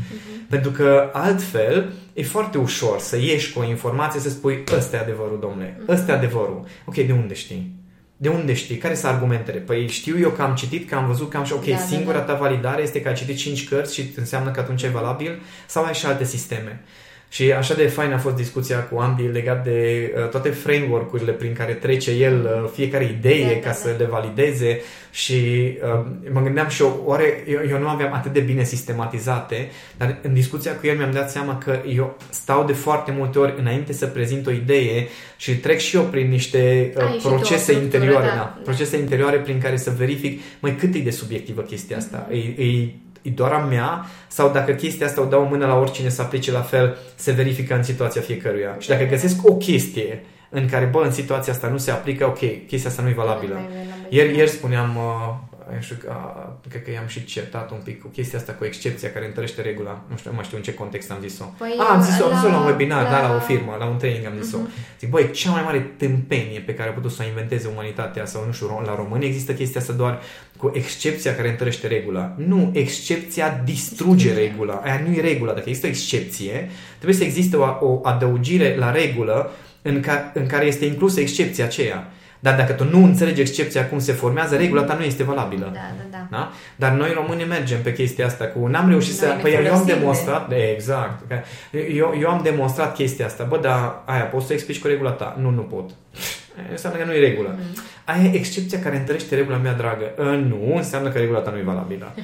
[0.49, 5.01] pentru că altfel e foarte ușor să ieși cu o informație să spui ăsta e
[5.01, 6.65] adevărul, domnule, ăsta e adevărul.
[6.85, 7.77] Ok, de unde știi?
[8.17, 8.77] De unde știi?
[8.77, 9.59] Care sunt argumentele?
[9.59, 11.79] Păi știu eu că am citit, că am văzut, că am și ok, Da, da,
[11.79, 12.25] singura da.
[12.25, 15.85] ta validare este că ai citit 5 cărți și înseamnă că atunci e valabil sau
[15.85, 16.85] ai și alte sisteme.
[17.31, 21.53] Și așa de fain a fost discuția cu Andy legat de uh, toate framework-urile prin
[21.53, 23.73] care trece el uh, fiecare idee Da, da, ca da.
[23.73, 25.35] să le valideze și
[25.83, 30.19] uh, mă gândeam și eu, oare eu, eu nu aveam atât de bine sistematizate, dar
[30.23, 33.93] în discuția cu el mi-am dat seama că eu stau de foarte multe ori înainte
[33.93, 37.31] să prezint o idee și trec și eu prin niște uh, Ai și tu o
[37.31, 38.61] procese structură, interioare, da, da, da.
[38.65, 42.27] procese interioare prin care să verific, mai cât e de subiectivă chestia asta?
[42.31, 42.55] Mhm.
[42.57, 42.89] E, e,
[43.29, 46.23] e doar a mea sau dacă chestia asta o dau în mână la oricine să
[46.23, 48.77] aplice la fel, se verifică în situația fiecăruia.
[48.79, 52.67] Și dacă găsesc o chestie în care, bă, în situația asta nu se aplică, ok,
[52.67, 53.55] chestia asta nu e valabilă.
[53.55, 54.07] Mai valabilă.
[54.09, 55.35] Ieri, ieri spuneam, uh,
[55.75, 59.11] nu știu, uh, cred că i-am și certat un pic cu chestia asta cu excepția
[59.13, 60.01] care întărește regula.
[60.11, 61.45] Nu știu, nu mai știu în ce context am zis-o.
[61.59, 63.87] Păi, ah, am zis-o, am zis-o la un webinar, la- da, la o firmă, la
[63.87, 64.57] un training am zis-o.
[64.59, 64.71] Mhm.
[64.99, 68.45] Zic, băi, cea mai mare tâmpenie pe care a putut să o inventeze umanitatea sau,
[68.47, 70.21] nu știu, la români există chestia asta doar
[70.57, 72.33] cu excepția care întărește regula.
[72.37, 74.75] Nu, excepția distruge regula.
[74.85, 75.53] Aia nu e regula.
[75.53, 79.51] Dacă există o excepție, trebuie să existe o, o adăugire la regulă
[79.89, 82.11] în, ca, în care este inclusă excepția aceea.
[82.41, 85.71] Dar dacă tu nu înțelegi excepția cum se formează, regula ta nu este valabilă.
[85.75, 86.27] Da, da, da.
[86.31, 86.53] Da?
[86.77, 88.67] Dar noi români mergem pe chestia asta cu...
[88.67, 89.35] N-am reușit Noi să...
[89.37, 90.49] ne Păi eu am folosim de- demonstrat...
[90.49, 90.55] De...
[90.75, 91.21] Exact.
[91.29, 91.41] că
[91.79, 93.45] Eu, eu am demonstrat chestia asta.
[93.49, 95.37] Bă, dar aia, poți să explici cu regula ta?
[95.41, 95.91] Nu, nu pot.
[96.71, 97.59] Înseamnă că nu e regulă.
[97.59, 97.83] Mhm.
[98.05, 100.13] Aia e excepția care întărește regula mea dragă.
[100.19, 102.15] "Ă, Nu, înseamnă că regula ta nu e valabilă.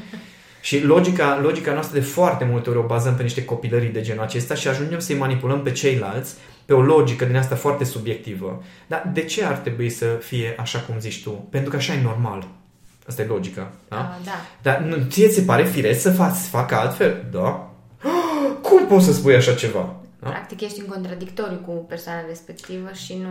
[0.64, 4.22] Și logica, logica noastră de foarte multe ori o bazăm pe niște copilării de genul
[4.22, 8.62] acesta și ajungem să-i manipulăm pe ceilalți pe o logică din asta foarte subiectivă.
[8.86, 11.30] Dar de ce ar trebui să fie așa cum zici tu?
[11.50, 12.46] Pentru că așa e normal.
[13.08, 13.72] Asta e logica.
[13.88, 13.96] Da?
[13.96, 14.30] Da, da.
[14.62, 17.24] Dar nu, ție ți se pare firesc să faci, să facă altfel?
[17.32, 17.70] Da.
[18.68, 19.94] Cum poți să spui așa ceva?
[20.24, 20.30] Da?
[20.30, 23.28] Practic ești în contradictoriu cu persoana respectivă și nu...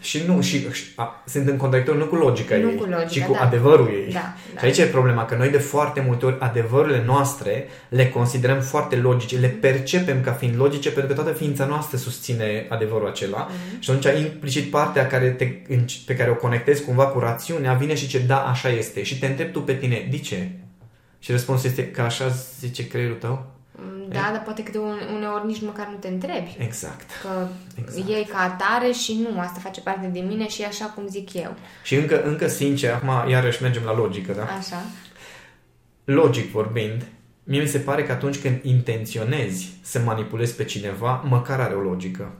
[0.00, 3.06] Și nu, și, și a, sunt în contradictoriu nu cu logica Nu ei, cu logica,
[3.06, 3.40] ci cu da.
[3.40, 4.12] adevărul ei.
[4.12, 4.58] Da, da.
[4.60, 8.96] Și aici e problema, că noi de foarte multe ori adevărurile noastre le considerăm foarte
[8.96, 13.80] logice, le percepem ca fiind logice pentru că toată ființa noastră susține adevărul acela Mhm.
[13.80, 15.44] și atunci implicit partea care te,
[16.06, 19.02] pe care o conectezi cumva cu rațiunea vine și ce da, așa este.
[19.02, 20.48] Și te întrebi tu pe tine, de ce?
[21.18, 22.28] Și răspunsul este că așa
[22.60, 23.46] zice creierul tău?
[24.12, 26.56] Da, dar poate că de une- uneori nici măcar nu te întrebi.
[26.58, 27.10] Exact.
[27.22, 27.46] Că
[27.78, 28.08] Exact.
[28.08, 31.32] e ca atare și nu, asta face parte din mine și e așa cum zic
[31.34, 31.54] eu.
[31.82, 34.42] Și încă, încă sincer, acum iarăși mergem la logică, da?
[34.42, 34.82] Așa.
[36.04, 37.06] Logic vorbind,
[37.44, 41.80] mie mi se pare că atunci când intenționezi să manipulezi pe cineva, măcar are o
[41.80, 42.32] logică.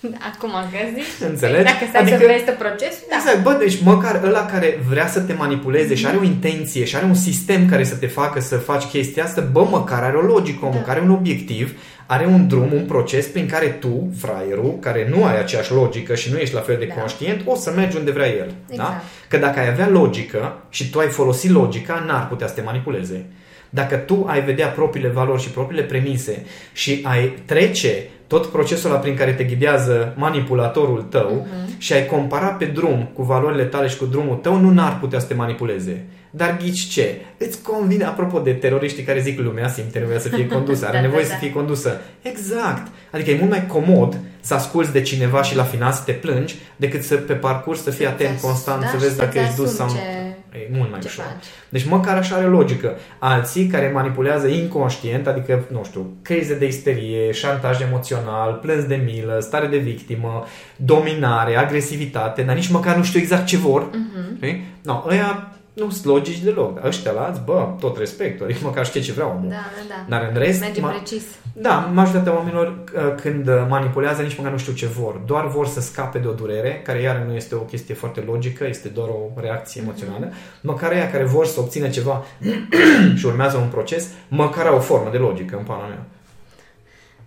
[0.34, 1.28] Acum că zici.
[1.30, 1.64] Înțelegi?
[1.64, 3.16] Dacă stai Adică- să vezi tot procesul, da.
[3.16, 6.96] Exact, bă, deci măcar ăla care vrea să te manipuleze și are o intenție și
[6.96, 10.20] are un sistem care să te facă să faci chestia asta, bă, măcar are o
[10.20, 10.84] logică, omul Da.
[10.84, 15.24] care are un obiectiv, are un drum, un proces prin care tu, fraierul, care nu
[15.24, 16.94] ai aceeași logică și nu ești la fel de Da.
[16.94, 18.46] conștient, o să mergi unde vrea el.
[18.66, 18.72] Da?
[18.72, 19.02] Exact.
[19.28, 23.26] Că dacă ai avea logică și tu ai folosit logica, n-ar putea să te manipuleze.
[23.70, 28.98] Dacă tu ai vedea propriile valori și propriile premise și ai trece tot procesul ăla
[28.98, 31.78] prin care te ghidează manipulatorul tău Mhm.
[31.78, 35.18] și ai compara pe drum cu valorile tale și cu drumul tău, nu n-ar putea
[35.18, 36.04] să te manipuleze.
[36.30, 37.14] Dar ghici ce?
[37.38, 40.98] Îți convine, apropo de teroriștii care zic lumea simte nevoia să fie condusă, are Da,
[41.02, 41.28] da, nevoie da.
[41.28, 42.00] să fie condusă.
[42.22, 42.86] Exact.
[43.10, 46.54] Adică e mult mai comod să asculți de cineva și la final să te plângi
[46.76, 49.30] decât să pe parcurs să fii Să-ți atent as- constant, da, să și vezi dacă
[49.32, 50.06] să-ți ești dus sau asumi nu.
[50.06, 51.24] ce- E mult mai ce ușor.
[51.24, 51.44] faci.
[51.68, 52.96] Deci măcar așa are logică.
[53.18, 59.38] Alții care manipulează inconștient, adică, nu știu, crize de isterie, șantaj emoțional, plâns de milă,
[59.40, 60.44] stare de victimă,
[60.76, 63.82] dominare, agresivitate, dar nici măcar nu știu exact ce vor.
[63.82, 64.36] Mhm.
[64.36, 64.64] Știi?
[64.82, 66.74] No, ăia nu sunt logici deloc.
[66.74, 68.44] Dar ăștia alți, bă, tot respectul.
[68.46, 69.48] Adică măcar știe ce vrea omul.
[69.48, 70.16] Da, da, da.
[70.16, 71.22] Dar în rest, Merge ma- precis.
[71.52, 75.14] da, majoritatea oamenilor uh, când uh, manipulează nici măcar nu știu ce vor.
[75.26, 78.66] Doar vor să scape de o durere, care iar nu este o chestie foarte logică,
[78.66, 80.32] este doar o reacție emoțională.
[80.60, 82.24] Măcar aia care vor să obțină ceva
[83.18, 86.06] și urmează un proces, măcar au o formă de logică în pana mea.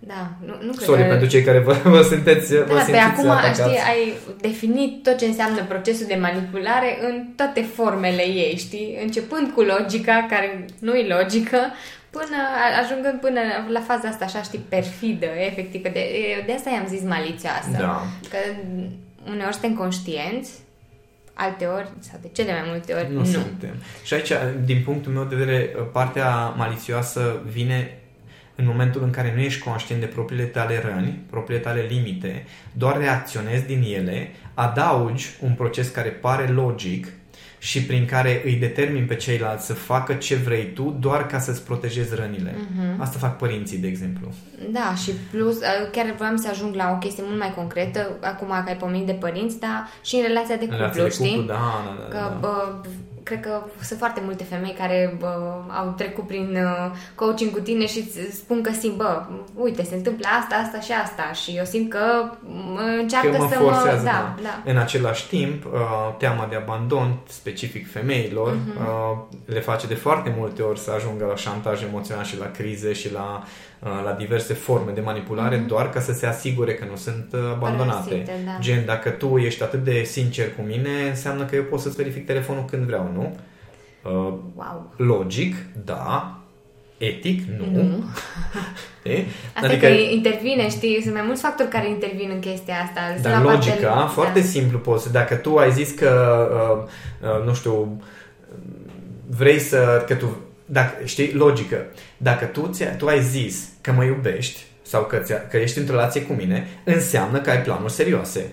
[0.06, 1.08] Da, nu, nu cred Sorry că...
[1.08, 3.60] pentru cei care vă, vă sunteți Da, vă pe simțiți acum atacați.
[3.60, 8.98] știi, ai definit tot ce înseamnă procesul de manipulare în toate formele ei, știi?
[9.02, 11.58] Începând cu logica, care nu e logică,
[12.10, 12.36] până
[12.82, 15.82] ajungând până la faza asta așa, știi, perfidă, efectiv.
[15.82, 16.04] că De,
[16.46, 17.68] de asta i-am zis malițioasă.
[17.78, 18.02] Da.
[18.30, 18.38] Că
[19.30, 20.50] uneori suntem conștienți,
[21.34, 23.24] alteori, sau de cele mai multe ori, Nu, nu.
[23.24, 23.74] suntem.
[24.04, 24.32] Și aici,
[24.64, 25.60] din punctul meu de vedere,
[25.92, 27.98] partea malițioasă vine
[28.56, 32.98] în momentul în care nu ești conștient de propriile tale răni, propriile tale limite, doar
[32.98, 37.06] reacționezi din ele, adaugi un proces care pare logic
[37.58, 41.64] și prin care îi determini pe ceilalți să facă ce vrei tu doar ca să-ți
[41.64, 42.54] protejezi rănile.
[42.58, 43.00] Mhm.
[43.00, 44.28] Asta fac părinții, de exemplu.
[44.70, 48.48] Da, și plus, uh, chiar vreau să ajung la o chestie mult mai concretă, acum
[48.48, 51.30] că ai pomenit de părinți, dar și în relația de În cuplu, relația de știi?
[51.36, 52.38] cuplu, da, da, da, Că, da.
[52.40, 52.74] bă,
[53.24, 57.86] cred că sunt foarte multe femei care bă, au trecut prin uh, coaching cu tine
[57.86, 59.22] și îți spun că simt, bă,
[59.54, 62.30] uite, se întâmplă asta, asta și asta și eu simt că
[62.74, 64.04] mă încearcă că mă să forțează, mă...
[64.04, 64.34] da.
[64.42, 64.70] da.
[64.70, 68.78] În același timp, uh, teama de abandon, specific femeilor, Mhm.
[68.78, 72.92] uh, le face de foarte multe ori să ajungă la șantaj emoțional și la crize
[72.92, 73.48] și la, uh,
[74.04, 77.98] la diverse forme de manipulare, doar ca să se asigure că nu sunt uh, abandonate.
[77.98, 78.08] Mhm.
[78.24, 78.56] Părăsite, da.
[78.60, 82.26] Gen, dacă tu ești atât de sincer cu mine, înseamnă că eu pot să-ți verific
[82.26, 83.36] telefonul când vreau, nu?
[84.04, 84.92] Uh, Wow.
[84.96, 86.38] logic, da.
[86.98, 87.82] Etic, nu.
[87.82, 88.04] Nu.
[89.00, 89.26] Știi?
[89.54, 89.86] Asta adică...
[89.86, 93.00] că intervine, știi, sunt mai mulți factori care intervin în chestia asta.
[93.12, 94.46] Sunt Dar la logica, partea- foarte da.
[94.46, 95.12] simplu poți.
[95.12, 96.10] Dacă tu ai zis că,
[97.22, 98.02] uh, uh, nu știu,
[99.28, 104.04] vrei să, că tu, dacă, știi, logică, dacă tu, ți tu ai zis că mă
[104.04, 108.50] iubești sau că, ți că ești într-o relație cu mine, înseamnă că ai planuri serioase.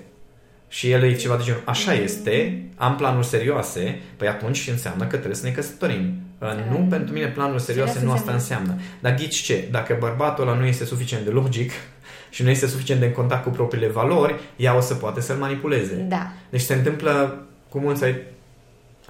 [0.68, 5.16] Și el e ceva de genul, așa este, am planuri serioase, păi atunci înseamnă că
[5.16, 6.14] trebuie să ne căsătorim.
[6.40, 6.88] Uh, Nu, Mm.
[6.88, 8.80] pentru mine planuri serioase Serios nu asta înseamnă.
[9.00, 9.68] Dar ghici ce?
[9.72, 11.72] Dacă bărbatul ăla nu este suficient de logic
[12.30, 15.36] și nu este suficient de în contact cu propriile valori, ea o să poate să-l
[15.36, 15.96] manipuleze.
[15.96, 16.32] Da.
[16.50, 18.04] Deci se întâmplă cu mulți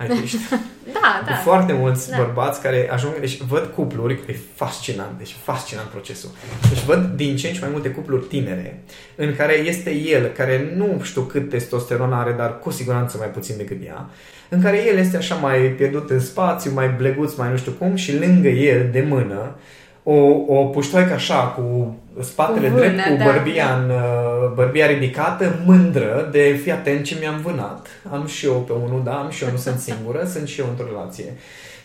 [0.01, 0.37] ai, ai triști.
[0.93, 1.35] Da, Cu da.
[1.35, 2.17] foarte mulți Da.
[2.17, 6.29] bărbați care ajung, deci văd cupluri, e fascinant, deci fascinant procesul.
[6.69, 8.83] Deci văd din ce în ce mai multe cupluri tinere
[9.15, 13.57] în care este el, care nu știu cât testosteron are, dar cu siguranță mai puțin
[13.57, 14.09] decât ea,
[14.49, 17.95] în care el este așa mai pierdut în spațiu, mai bleguț, mai nu știu cum
[17.95, 19.55] și lângă el, de mână,
[20.03, 20.13] o,
[20.47, 23.23] o puștoaică așa, cu spatele Cu drept, vână, cu da.
[23.31, 27.87] bărbia, în, uh, bărbia ridicată, mândră de fii atent ce mi-am vânat.
[28.11, 30.67] Am și eu pe unul, da, am și eu, nu sunt singură, sunt și eu
[30.69, 31.33] într-o relație.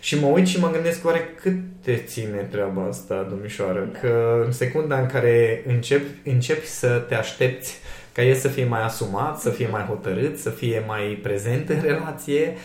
[0.00, 3.98] Și mă uit și mă gândesc oare cât te ține treaba asta, domnișoară, Da.
[3.98, 7.78] că în secunda în care începi, începi să te aștepți
[8.12, 11.80] ca el să fie mai asumat, să fie mai hotărât, să fie mai prezent în
[11.82, 12.56] relație,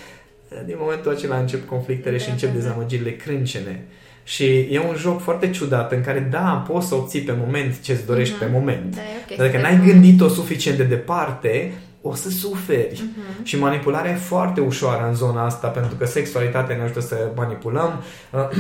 [0.66, 2.62] din momentul acela încep conflictele și Da, încep da, da.
[2.62, 3.86] dezamăgirile crâncene.
[4.34, 8.06] Și e un joc foarte ciudat în care, da, poți să obții pe moment ce-ți
[8.06, 8.44] dorești Mhm.
[8.46, 8.96] pe moment.
[8.96, 9.92] Da, e o chestie Dar dacă n-ai bună.
[9.92, 13.04] gândit-o suficient de departe, o să suferi.
[13.18, 13.44] Mhm.
[13.44, 18.04] Și manipularea e foarte ușoară în zona asta, pentru că sexualitatea ne ajută să manipulăm,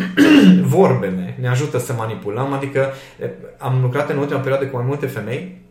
[0.77, 2.87] vorbele ne ajută să manipulăm, adică
[3.19, 5.61] eh, am lucrat în ultima perioadă cu mai multe femei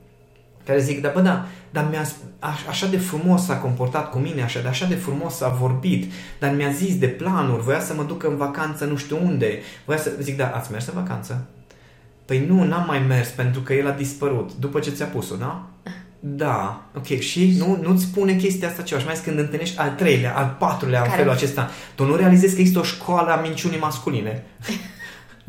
[0.70, 2.04] care zic, da, bă, da, dar mi-a,
[2.38, 6.12] a- așa de frumos s-a comportat cu mine, așa de, așa de frumos s-a vorbit,
[6.38, 9.98] dar mi-a zis de planuri, voia să mă ducă în vacanță nu știu unde, voia
[9.98, 11.46] să, zic, da, ați mers în vacanță?
[12.24, 15.66] Păi nu, n-am mai mers pentru că el a dispărut, după ce ți-a pus-o, da?
[16.20, 19.90] Da, ok, și nu, nu-ți spune chestia asta ceva, și mai ales când întâlnești al
[19.90, 21.16] treilea, al patrulea în Care?
[21.16, 24.44] felul acesta, tu nu realizezi că există o școală a minciunii masculine.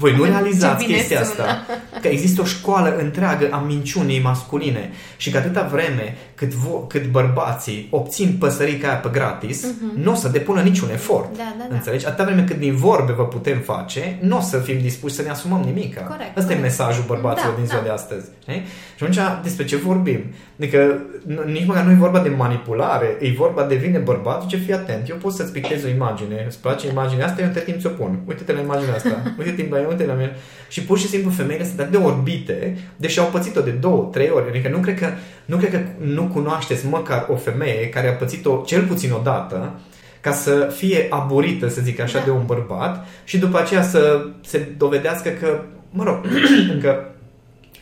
[0.02, 1.44] Voi nu Ce realizați bine chestia sună.
[1.44, 1.66] asta.
[2.02, 7.06] Că există o școală întreagă a minciunii masculine și că atâta vreme cât, vo- cât
[7.06, 11.28] bărbații obțin păsărica aia pe gratis, nu o să depună niciun efort.
[11.30, 11.38] Mhm.
[11.38, 11.76] Da, da, da.
[11.76, 12.06] Înțelegi?
[12.08, 15.30] Atâta vreme cât din vorbe vă putem face, nu o să fim dispuși să ne
[15.30, 15.96] asumăm nimic.
[16.00, 16.62] Corect, Asta e corect.
[16.62, 17.86] mesajul bărbaților Da, din ziua da.
[17.86, 18.26] de astăzi.
[18.42, 18.64] știi?
[18.96, 20.20] Și atunci, despre ce vorbim?
[20.60, 21.00] Adică,
[21.34, 24.74] n- nici măcar nu e vorba de manipulare, e vorba de vine bărbatul, ce fii
[24.74, 27.90] atent, eu pot să-ți pictez o imagine, îți place imaginea asta, eu între timp ți-o
[27.90, 28.20] pun.
[28.28, 30.36] Uite-te la imaginea asta, uite-te la uite la mine.
[30.70, 34.30] Și pur și simplu femeile sunt atât de orbite, deși au pățit-o de două, trei
[34.30, 34.50] ori.
[34.50, 35.08] Adică nu cred că
[35.46, 39.80] nu, cred că nu cunoașteți măcar o femeie care a pățit-o cel puțin o dată,
[40.22, 42.24] ca să fie aburită, să zic așa, Da.
[42.26, 46.26] de un bărbat și după aceea să se dovedească că, mă rog,
[46.74, 47.06] încă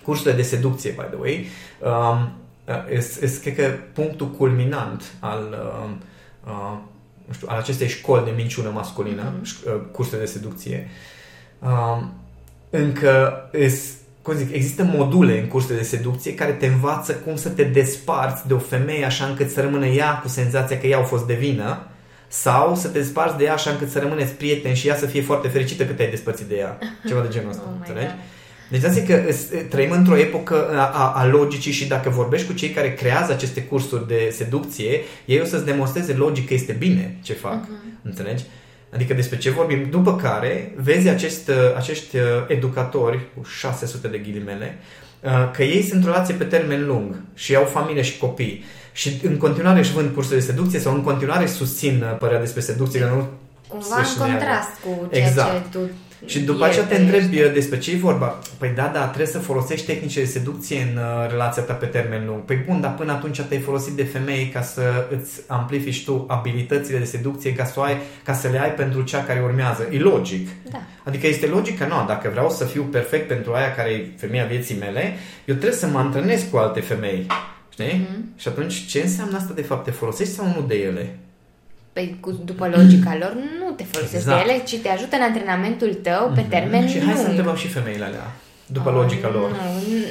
[0.03, 1.45] cursurile de seducție, by the way,
[1.79, 2.31] um,
[3.19, 6.01] este, cred că, punctul culminant al, um,
[6.45, 6.77] uh,
[7.27, 9.41] nu știu, al acestei școli de minciună masculină, Mhm.
[9.41, 9.91] mm-hmm.
[9.91, 10.87] cursurile de seducție.
[11.59, 12.13] Um,
[12.69, 17.49] încă is, cum zic, există module în cursurile de seducție care te învață cum să
[17.49, 21.03] te desparți de o femeie așa încât să rămână ea cu senzația că ea a
[21.03, 21.87] fost de vină
[22.27, 25.21] sau să te desparți de ea așa încât să rămâneți prieteni și ea să fie
[25.21, 26.77] foarte fericită că te-ai despărțit de ea.
[27.07, 28.13] Ceva de genul ăsta, Oh my înțelegi?
[28.13, 28.23] God.
[28.69, 29.23] Deci zic că
[29.69, 33.63] trăim într-o epocă a, a, a logicii și dacă vorbești cu cei care creează aceste
[33.63, 37.63] cursuri de seducție, ei o să-ți demonstreze logic că este bine ce fac.
[37.63, 38.01] Uh-huh.
[38.01, 38.43] Înțelegi?
[38.93, 39.87] Adică despre ce vorbim.
[39.89, 44.77] După care vezi acest, acești uh, educatori cu 600 de ghilimele
[45.21, 49.19] uh, că ei sunt în relație pe termen lung și au familie și copii și
[49.23, 52.99] în continuare își vând cursuri de seducție sau în continuare susțin uh, părerea despre seducție,
[52.99, 53.27] că nu
[53.67, 55.71] Cumva în contrast cu ceea exact.
[55.71, 55.79] ce tu
[56.25, 58.39] și după aceea te întrebi despre ce e vorba.
[58.57, 62.25] Păi da, da, trebuie să folosești tehnice de seducție în uh, relația ta pe termen
[62.25, 62.41] lung.
[62.41, 64.81] Păi bun, dar până atunci te-ai folosit de femei ca să
[65.17, 69.23] îți amplifici tu abilitățile de seducție ca să, ai, ca să le ai pentru cea
[69.23, 69.87] care urmează.
[69.91, 70.49] E logic.
[70.71, 70.81] Da.
[71.03, 74.45] Adică este logic că nu, dacă vreau să fiu perfect pentru aia care e femeia
[74.45, 75.13] vieții mele,
[75.45, 77.25] eu trebuie să mă antrenez cu alte femei.
[77.69, 77.85] Știi?
[77.85, 78.39] Mm-hmm.
[78.39, 79.83] Și atunci ce înseamnă asta de fapt?
[79.83, 81.17] Te folosești sau nu de ele?
[81.93, 84.45] Păi, cu, după logica lor, nu te folosești exact.
[84.45, 86.49] de ele, ci te ajută în antrenamentul tău pe mm-hmm.
[86.49, 88.31] termen Și hai să întrebăm și femeile alea
[88.71, 89.51] după oh, logica lor.
[89.51, 89.61] Nu,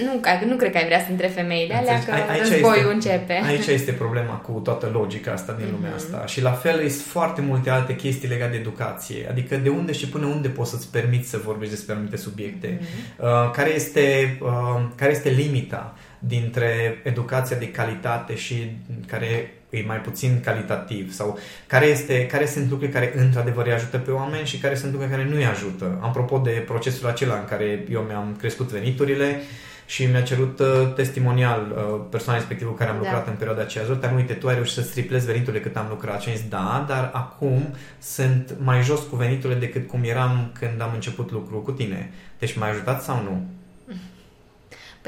[0.04, 3.40] nu, nu cred că ai vrea să între femeile alea, că aici războiul este, începe.
[3.46, 5.94] Aici este problema cu toată logica asta din lumea mm-hmm.
[5.94, 6.26] asta.
[6.26, 9.26] Și la fel sunt foarte multe alte chestii legate de educație.
[9.30, 12.78] Adică de unde și până unde poți să-ți permiți să vorbești despre anumite subiecte.
[12.78, 13.18] Mm-hmm.
[13.18, 18.70] Uh, care, este, uh, care este limita dintre educația de calitate și
[19.06, 23.98] care e mai puțin calitativ sau care, este, care sunt lucruri care într-adevăr îi ajută
[23.98, 25.98] pe oameni și care sunt lucruri care nu îi ajută.
[26.00, 29.40] Apropo de procesul acela în care eu mi-am crescut veniturile
[29.86, 33.02] și mi-a cerut uh, testimonial uh, persoana respectivă care am da.
[33.02, 33.84] lucrat în perioada aceea.
[33.84, 36.20] Zoltan, dar uite, tu ai reușit să striplezi veniturile cât am lucrat.
[36.20, 40.80] Și am zis, da, dar acum sunt mai jos cu veniturile decât cum eram când
[40.80, 42.12] am început lucru cu tine.
[42.38, 43.46] Deci m-ai ajutat sau nu?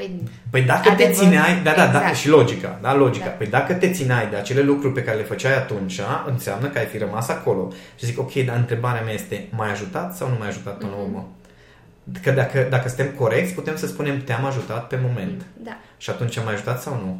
[0.01, 2.05] Păi, păi dacă adevăr, te țineai, da, da, exact.
[2.05, 3.25] da, și logica, da, logica.
[3.25, 3.31] Da.
[3.31, 6.85] Păi dacă te țineai de acele lucruri pe care le făceai atunci, înseamnă că ai
[6.85, 7.71] fi rămas acolo.
[7.95, 11.03] Și zic, ok, dar întrebarea mea este, m-ai ajutat sau nu m-ai ajutat până mm-hmm.
[11.03, 11.29] urmă?
[12.23, 15.45] Că dacă, dacă suntem corecți, putem să spunem, te-am ajutat pe moment.
[15.63, 15.77] Da.
[15.97, 17.19] Și atunci am ajutat sau nu?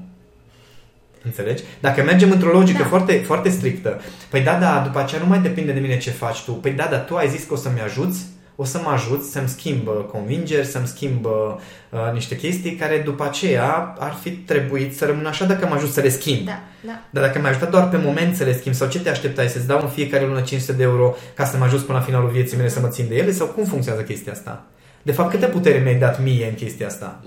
[1.24, 1.63] Înțelegi?
[1.80, 2.88] Dacă mergem într-o logică da.
[2.88, 6.44] foarte, foarte strictă, păi da, da, după aceea nu mai depinde de mine ce faci
[6.44, 6.52] tu.
[6.52, 8.26] Păi da, da, tu ai zis că o să-mi ajuți,
[8.62, 13.95] o să mă ajut să-mi schimb convingeri, să-mi schimb uh, niște chestii care după aceea
[14.00, 16.45] ar fi trebuit să rămână așa dacă am ajuns să le schimb.
[16.45, 17.02] Da, da.
[17.10, 19.47] Dar dacă mi-ai ajutat doar pe moment să le schimb sau ce te așteptai?
[19.47, 22.30] Să-ți dau în fiecare lună 500 de euro ca să mă ajut până la finalul
[22.30, 24.65] vieții mele să mă țin de ele sau cum funcționează chestia asta?
[25.04, 27.19] De fapt, câtă putere mi-ai dat mie în chestia asta?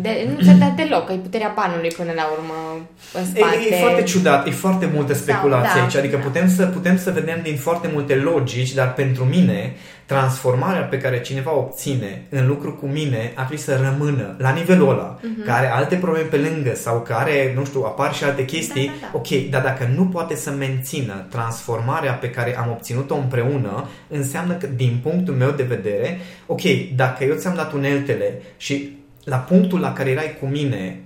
[0.00, 3.56] De, nu ți-a dat deloc, că e puterea banului până la urmă în spate.
[3.70, 6.22] E, e foarte ciudat, e foarte multă speculație da, aici, adică da.
[6.22, 11.20] putem, să, putem să vedem din foarte multe logici, dar pentru mine transformarea pe care
[11.20, 15.46] cineva obține în lucru cu mine ar trebui să rămână la nivelul ăla, uh-huh.
[15.46, 18.92] care are alte probleme pe lângă sau care, nu știu, apar și alte chestii, da,
[19.00, 19.18] da, da.
[19.18, 24.66] ok, dar dacă nu poate să mențină transformarea pe care am obținut-o împreună, înseamnă că,
[24.76, 26.62] din punctul meu de vedere, ok,
[26.96, 31.00] dacă eu ți-am dat uneltele și la punctul la care erai cu mine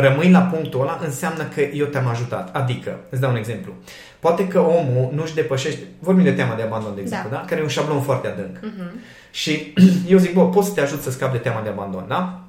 [0.00, 2.56] rămâi la punctul ăla, înseamnă că eu te-am ajutat.
[2.56, 3.72] Adică, îți dau un exemplu.
[4.20, 7.36] Poate că omul nu-și depășește, vorbim de teama de abandon, de exemplu, da.
[7.36, 7.44] da?
[7.44, 8.56] care e un șablon foarte adânc.
[8.58, 8.92] Uh-huh.
[9.30, 9.72] Și
[10.12, 12.42] eu zic, bă, pot să te ajut să scapi de teama de abandon, da?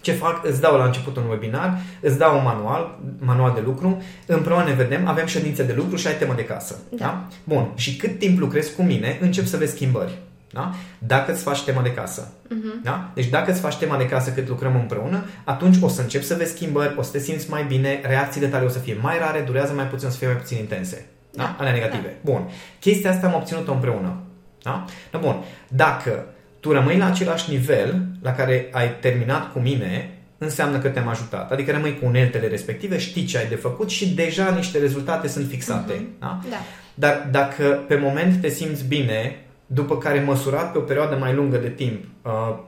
[0.00, 0.46] Ce fac?
[0.46, 4.72] Îți dau la început un webinar, îți dau un manual, manual de lucru, împreună ne
[4.72, 6.76] vedem, avem ședințe de lucru și ai temă de casă.
[6.90, 6.96] Da.
[6.96, 7.26] da?
[7.44, 7.72] Bun.
[7.74, 10.18] Și cât timp lucrezi cu mine, încep să vezi schimbări.
[10.52, 10.74] Da?
[10.98, 12.32] Dacă îți faci tema de casă.
[12.46, 12.82] Uh-huh.
[12.82, 13.10] Da?
[13.14, 16.34] Deci dacă îți faci tema de casă cât lucrăm împreună, atunci o să începi să
[16.34, 19.40] vezi schimbări, o să te simți mai bine, reacțiile tale o să fie mai rare,
[19.40, 21.06] durează mai puțin, o să fie mai puțin intense.
[21.32, 21.42] Da?
[21.42, 21.56] da.
[21.58, 22.08] Alea negative.
[22.08, 22.32] Da.
[22.32, 22.48] Bun.
[22.80, 24.20] Chestia asta am obținut-o împreună.
[24.62, 24.84] Da?
[25.10, 25.18] da?
[25.18, 25.44] Bun.
[25.68, 26.24] Dacă
[26.60, 31.52] tu rămâi la același nivel la care ai terminat cu mine, înseamnă că te-am ajutat.
[31.52, 35.48] Adică rămâi cu uneltele respective, știi ce ai de făcut și deja niște rezultate sunt
[35.48, 35.92] fixate.
[35.92, 36.18] Uh-huh.
[36.18, 36.40] Da?
[36.50, 36.56] Da.
[36.94, 41.56] Dar dacă pe moment te simți bine, după care măsurat pe o perioadă mai lungă
[41.56, 42.58] de timp, uh,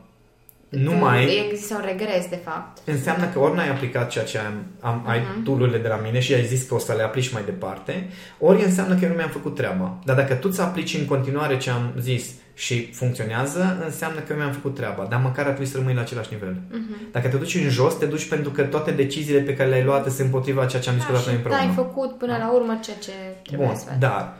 [0.68, 1.44] nu mai...
[1.50, 2.78] Există un regres, de fapt.
[2.84, 5.10] Înseamnă că ori n-ai aplicat ceea ce am, am, uh-huh.
[5.10, 5.42] ai mhm.
[5.42, 8.64] tool de la mine și ai zis că o să le aplici mai departe, ori
[8.64, 9.98] înseamnă că eu nu mi-am făcut treaba.
[10.04, 14.38] Dar dacă tu ți aplici în continuare ce am zis și funcționează, înseamnă că eu
[14.38, 15.06] mi-am făcut treaba.
[15.10, 16.54] Dar măcar ar trebui să rămâi la același nivel.
[16.54, 17.12] Uh-huh.
[17.12, 20.04] Dacă te duci în jos, te duci pentru că toate deciziile pe care le-ai luat
[20.04, 21.60] sunt împotriva ceea ce am da, discutat noi împreună.
[21.60, 23.12] ai făcut până la urmă ceea ce
[23.42, 23.98] trebuie Bun, să faci.
[23.98, 24.32] dar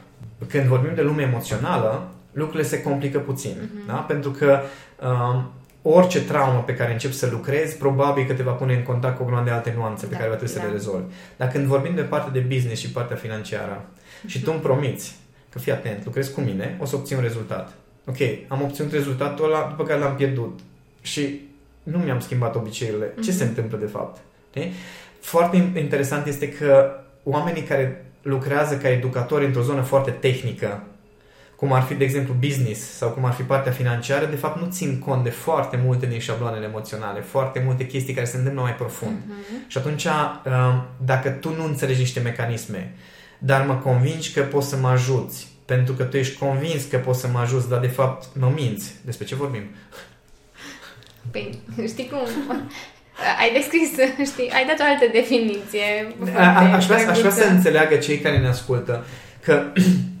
[0.47, 3.51] când vorbim de lume emoțională, lucrurile se complică puțin.
[3.51, 3.87] Uh-huh.
[3.87, 3.93] Da?
[3.93, 4.59] Pentru că
[5.01, 9.17] um, orice traumă pe care începi să lucrezi, probabil că te va pune în contact
[9.17, 10.61] cu o grămadă de alte nuanțe pe da, care va trebui da.
[10.61, 11.13] să le rezolvi.
[11.37, 14.27] Dar când vorbim de partea de business și partea financiară uh-huh.
[14.27, 15.15] și tu îmi promiți
[15.49, 17.73] că fii atent, lucrezi cu mine, o să obții un rezultat.
[18.05, 18.17] Ok,
[18.47, 20.59] am obținut rezultatul ăla după care l-am pierdut
[21.01, 21.41] și
[21.83, 23.11] nu mi-am schimbat obiceiurile.
[23.11, 23.23] Uh-huh.
[23.23, 23.37] Ce mhm.
[23.37, 24.21] se întâmplă de fapt?
[24.49, 24.71] Okay?
[25.19, 26.91] Foarte interesant este că
[27.23, 30.83] oamenii care lucrează ca educatori într-o zonă foarte tehnică
[31.55, 34.67] cum ar fi, de exemplu, business sau cum ar fi partea financiară, de fapt nu
[34.71, 38.75] țin cont de foarte multe din șabloanele emoționale, foarte multe chestii care se întâmplă mai
[38.75, 39.17] profund.
[39.17, 39.67] Uh-huh.
[39.67, 40.11] Și atunci, uh,
[41.05, 42.95] dacă tu nu înțelegi niște mecanisme,
[43.37, 47.19] dar mă convingi că poți să mă ajuți, pentru că tu ești convins că poți
[47.19, 48.95] să mă ajuți, dar de fapt mă minți.
[49.05, 49.63] Despre ce vorbim?
[51.31, 52.19] Păi, știi cum?
[53.39, 53.89] Ai descris,
[54.31, 56.15] știi, ai dat o altă definiție.
[56.35, 59.05] A, aș, vrea, aș vrea să înțeleagă cei care ne ascultă
[59.43, 59.63] că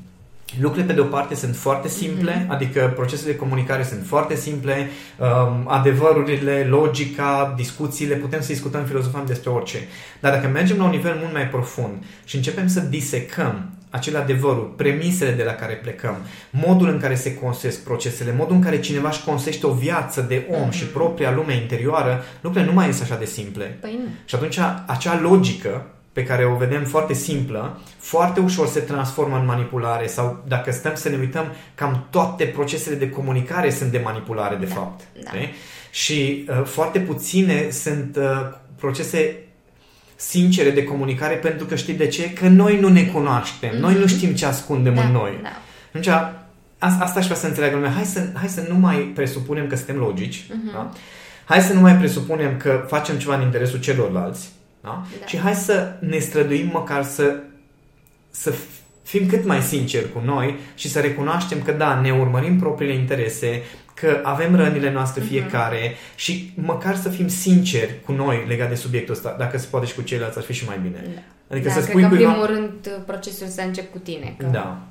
[0.59, 2.49] Lucrurile, pe de o parte, sunt foarte simple, mm-hmm.
[2.49, 4.89] adică procesele de comunicare sunt foarte simple,
[5.19, 9.77] um, adevărurile, logica, discuțiile, putem să discutăm, filozofăm despre orice.
[10.19, 14.75] Dar dacă mergem la un nivel mult mai profund și începem să disecăm acele adevăruri,
[14.75, 16.15] premisele de la care plecăm,
[16.49, 20.47] modul în care se construiesc procesele, modul în care cineva își construiește o viață de
[20.49, 20.73] om mm-hmm.
[20.73, 23.77] și propria lume interioară, lucrurile nu mai sunt așa de simple.
[23.81, 24.09] Păi nu.
[24.25, 29.45] Și atunci acea logică pe care o vedem foarte simplă, foarte ușor se transformă în
[29.45, 31.45] manipulare sau dacă stăm să ne uităm,
[31.75, 35.01] cam toate procesele de comunicare sunt de manipulare de da, fapt.
[35.23, 35.31] Da.
[35.91, 39.37] Și uh, foarte puține sunt uh, procese
[40.15, 42.33] sincere de comunicare pentru că știi de ce?
[42.33, 43.79] Că noi nu ne cunoaștem, mm-hmm.
[43.79, 45.39] noi nu știm ce ascundem da, în noi.
[45.41, 45.49] Da.
[45.87, 46.07] Atunci,
[46.77, 47.91] asta aș vrea să înțeleagă lumea.
[47.91, 50.73] Hai să, hai să nu mai presupunem că suntem logici, mm-hmm.
[50.73, 50.91] da?
[51.45, 54.51] hai să nu mai presupunem că facem ceva în interesul celorlalți,
[54.83, 55.05] da?
[55.19, 55.25] Da.
[55.25, 57.35] Și hai să ne străduim măcar să,
[58.29, 58.53] să
[59.03, 63.61] fim cât mai sinceri cu noi și să recunoaștem că da, ne urmărim propriile interese,
[63.93, 65.29] că avem rănile noastre mhm.
[65.29, 66.15] fiecare uh-huh.
[66.15, 69.35] și măcar să fim sinceri cu noi legat de subiectul ăsta.
[69.37, 71.01] Dacă se poate și cu ceilalți, ar fi și mai bine.
[71.13, 71.21] Da.
[71.55, 74.35] Adică da, să spui că în primul rând procesul să încep cu tine.
[74.37, 74.45] Că...
[74.45, 74.81] Da.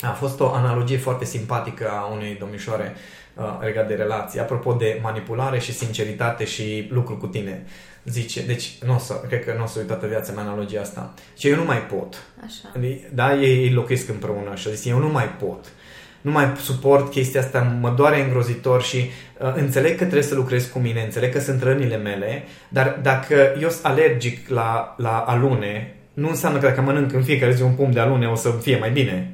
[0.00, 2.94] A fost o analogie foarte simpatică a unei domnișoare
[3.34, 4.40] uh, legat de relații.
[4.40, 7.66] Apropo de manipulare și sinceritate și lucru cu tine.
[8.04, 10.80] Zice, deci nu o să, cred că nu o să uit toată viața mea analogia
[10.80, 11.14] asta.
[11.36, 12.22] Ce eu nu mai pot.
[12.44, 12.72] Așa.
[13.14, 15.72] Da, ei, ei locuiesc împreună și zice, eu nu mai pot.
[16.20, 20.66] Nu mai suport chestia asta, mă doare îngrozitor și uh, înțeleg că trebuie să lucrez
[20.66, 25.96] cu mine, înțeleg că sunt rănile mele, dar dacă eu sunt alergic la, la alune,
[26.12, 28.78] nu înseamnă că dacă mănânc în fiecare zi un pumn de alune o să fie
[28.78, 29.32] mai bine.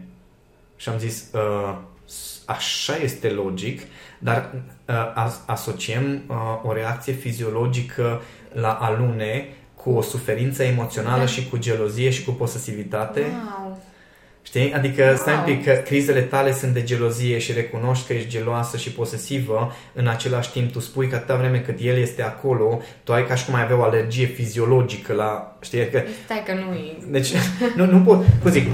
[0.76, 1.76] Și am zis, uh,
[2.46, 3.80] așa este logic,
[4.18, 4.50] dar
[4.88, 8.22] uh, asociem uh, o reacție fiziologică
[8.52, 11.26] la alune cu o suferință emoțională da.
[11.26, 13.20] și cu gelozie și cu posesivitate.
[13.20, 13.78] Wow.
[14.42, 14.72] Știi?
[14.72, 15.16] Adică wow.
[15.16, 18.92] stai un pic că crizele tale sunt de gelozie și recunoști că ești geloasă și
[18.92, 23.26] posesivă, în același timp tu spui că atâta vreme cât el este acolo, tu ai
[23.26, 25.56] ca și cum ai avea o alergie fiziologică la...
[25.60, 25.88] Știi?
[25.88, 26.96] Că, stai că nu e...
[27.06, 27.28] Deci,
[27.76, 28.24] nu, nu pot...
[28.42, 28.66] Cum zic,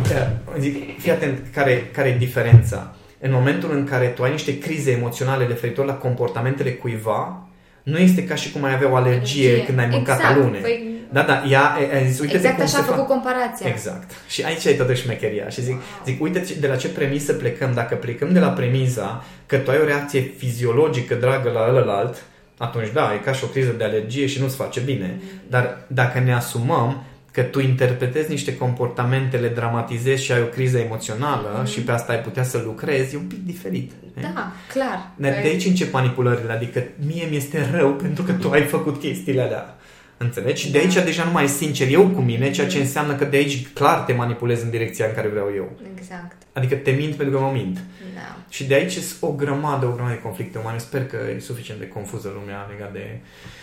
[0.59, 2.95] zic, fii atent care, care e diferența.
[3.21, 7.49] În momentul în care tu ai niște crize emoționale referitor la comportamentele cuiva,
[7.85, 9.67] nu este ca și cum ai avea o alergie, alergie.
[9.67, 10.37] când ai mâncat exact.
[10.37, 10.59] alune.
[10.59, 10.93] Păi...
[11.13, 13.69] Da, da, ea a zis, uite exact așa a făcut comparația.
[13.69, 14.11] Exact.
[14.29, 15.49] Și aici e toată șmecheria.
[15.49, 16.03] Și zic, wow.
[16.05, 17.73] zic, uite de la ce premisă plecăm.
[17.75, 22.25] Dacă plecăm de la premiza că tu ai o reacție fiziologică dragă la ălălalt,
[22.59, 25.19] atunci da, e ca și o criză de alergie și nu-ți face bine.
[25.21, 25.41] Mm.
[25.49, 27.03] Dar dacă ne asumăm
[27.35, 31.71] că tu interpretezi niște comportamente, le dramatizezi și ai o criză emoțională mm-hmm.
[31.71, 33.93] și pe asta ai putea să lucrezi, e un pic diferit.
[34.21, 34.73] Da, e?
[34.73, 35.11] clar.
[35.17, 39.77] De aici încep manipulările, adică mie mi-este rău pentru că tu ai făcut chestiile alea.
[40.17, 40.63] Înțelegi?
[40.63, 43.25] Și de aici deja nu mai e sincer eu cu mine, ceea ce înseamnă că
[43.25, 45.73] de aici clar te manipulez în direcția în care vreau eu.
[45.97, 46.37] Exact.
[46.53, 47.77] Adică te mint pentru că mă mint.
[48.15, 48.37] Da.
[48.49, 50.79] Și de aici sunt o grămadă, o grămadă de conflicte umane.
[50.79, 53.21] Sper că e suficient de confuză lumea legat de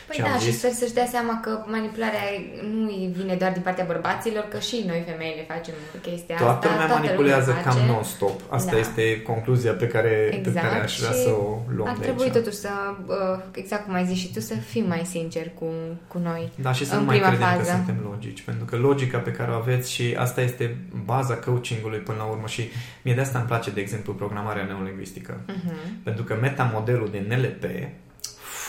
[0.08, 2.26] Păi ce da, și sper să-și dea seama că manipularea
[2.72, 6.70] nu vine doar din partea bărbaților, că și noi femeile facem chestia Toată asta.
[6.70, 8.42] Lumea Toată manipulează lumea cam non-stop.
[8.50, 8.78] Asta da.
[8.78, 10.56] este concluzia pe care, exact.
[10.56, 12.34] pe care aș vrea să o luăm ar trebui aici.
[12.34, 12.70] totuși să,
[13.06, 15.66] uh, exact cum ai zis și tu, să fim mai sinceri cu,
[16.08, 17.58] cu noi Da, și să nu mai credem fază.
[17.58, 18.42] că suntem logici.
[18.42, 22.48] Pentru că logica pe care o aveți și asta este baza coachingului până la urmă
[22.48, 22.70] și
[23.02, 25.40] mie de asta îmi place, de exemplu, programarea neolingvistică.
[25.40, 26.04] Uh-huh.
[26.04, 27.64] Pentru că metamodelul de NLP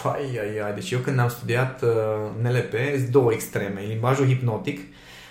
[0.03, 0.75] Fai, ai, ai.
[0.75, 1.89] Deci eu când am studiat uh,
[2.43, 3.81] NLP, sunt două extreme.
[3.89, 4.81] Limbajul hipnotic,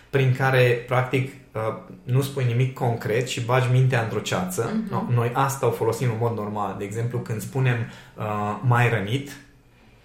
[0.09, 1.61] prin care, practic, uh,
[2.03, 4.69] nu spui nimic concret și bagi mintea într-o ceață.
[4.69, 4.91] Uh-huh.
[4.91, 6.75] No, noi asta o folosim în mod normal.
[6.77, 7.75] De exemplu, când spunem
[8.17, 9.31] uh, mai rănit,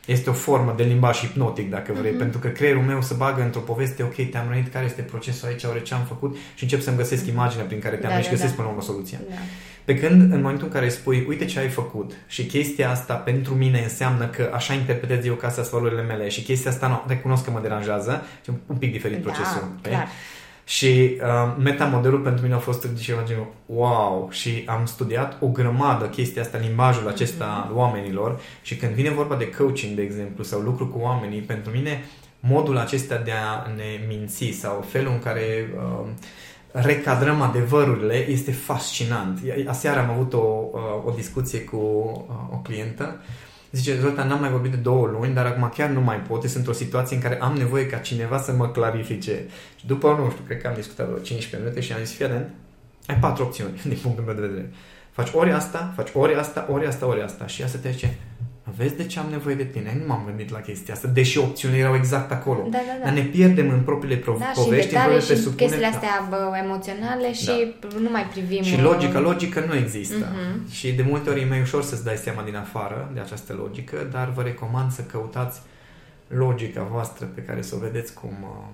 [0.06, 2.18] este o formă de limbaj hipnotic, dacă vrei, uh-huh.
[2.18, 5.64] pentru că creierul meu se bagă într-o poveste, ok, te-am rănit, care este procesul aici,
[5.64, 7.28] ori ce am făcut și încep să-mi găsesc uh-huh.
[7.28, 8.54] imaginea prin care te-am da, și da, găsesc da.
[8.54, 9.18] până la urmă soluția.
[9.28, 9.34] Da.
[9.84, 13.54] Pe când în momentul în care spui, uite ce ai făcut și chestia asta pentru
[13.54, 17.44] mine înseamnă că așa interpretez eu ca să valorile mele și chestia asta nu, recunosc
[17.44, 19.68] că mă deranjează, e un pic diferit da, procesul.
[19.82, 20.08] Clar.
[20.68, 26.04] Și uh, metamodelul pentru mine a fost ceva genul wow și am studiat o grămadă
[26.04, 27.68] chestia asta, limbajul acesta mm-hmm.
[27.68, 31.70] al oamenilor și când vine vorba de coaching, de exemplu, sau lucru cu oamenii, pentru
[31.70, 32.04] mine
[32.40, 36.06] modul acesta de a ne minți sau felul în care uh,
[36.70, 39.40] recadrăm adevărurile este fascinant.
[39.66, 43.20] Aseară am avut o, uh, o discuție cu uh, o clientă
[43.76, 46.40] Zice, Zoltan, n-am mai vorbit de două luni, dar acum chiar nu mai pot.
[46.40, 49.44] Sunt într-o situație în care am nevoie ca cineva să mă clarifice.
[49.76, 52.24] Și după, nu știu, cred că am discutat vreo 15 minute și am zis, fii
[52.24, 52.48] atent,
[53.06, 54.70] ai patru opțiuni din punctul meu de vedere.
[55.10, 57.46] Faci ori asta, faci ori asta, ori asta, ori asta.
[57.46, 58.18] Și ea să te zice,
[58.76, 59.96] vezi de ce am nevoie de tine?
[60.00, 62.66] Nu m-am gândit la chestia asta, deși opțiunile erau exact acolo.
[62.70, 63.04] Da, da, da.
[63.04, 65.56] Dar ne pierdem în propriile pro- da, povești, și în propriile și presupune.
[65.56, 67.98] chestiile astea bă, emoționale și da.
[67.98, 68.62] nu mai privim...
[68.62, 70.32] Și logica, logică nu există.
[70.32, 70.70] Mhm.
[70.70, 74.08] Și de multe ori e mai ușor să-ți dai seama din afară de această logică,
[74.12, 75.60] dar vă recomand să căutați
[76.28, 78.64] logica voastră pe care să o vedeți cum, uh,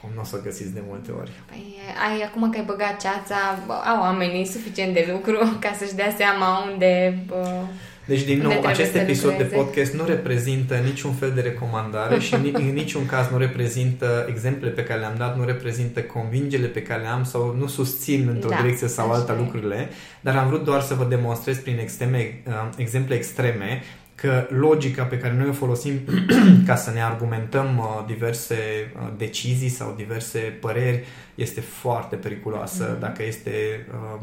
[0.00, 1.30] cum nu o să o găsiți de multe ori.
[1.46, 1.64] Păi,
[2.08, 3.36] ai, acum că ai băgat ceața,
[3.66, 7.18] bă, au oamenii suficient de lucru ca să-și dea seama unde...
[7.26, 7.62] Bă,
[8.10, 9.54] Deci, din Unde nou, trebuie acest să episod de lucreze.
[9.62, 14.72] podcast nu reprezintă niciun fel de recomandare și ni- în niciun caz nu reprezintă exemplele
[14.72, 18.56] pe care le-am dat, nu reprezintă convingerile pe care le-am sau nu susțin într-o Da,
[18.60, 19.36] direcție sau așa alta e.
[19.36, 19.88] lucrurile,
[20.20, 23.82] dar am vrut doar să vă demonstrez prin extreme, uh, exemple extreme
[24.14, 26.00] că logica pe care noi o folosim
[26.66, 28.54] ca să ne argumentăm uh, diverse
[28.96, 31.04] uh, decizii sau diverse păreri
[31.34, 33.00] este foarte periculoasă Mhm.
[33.00, 34.20] dacă este uh,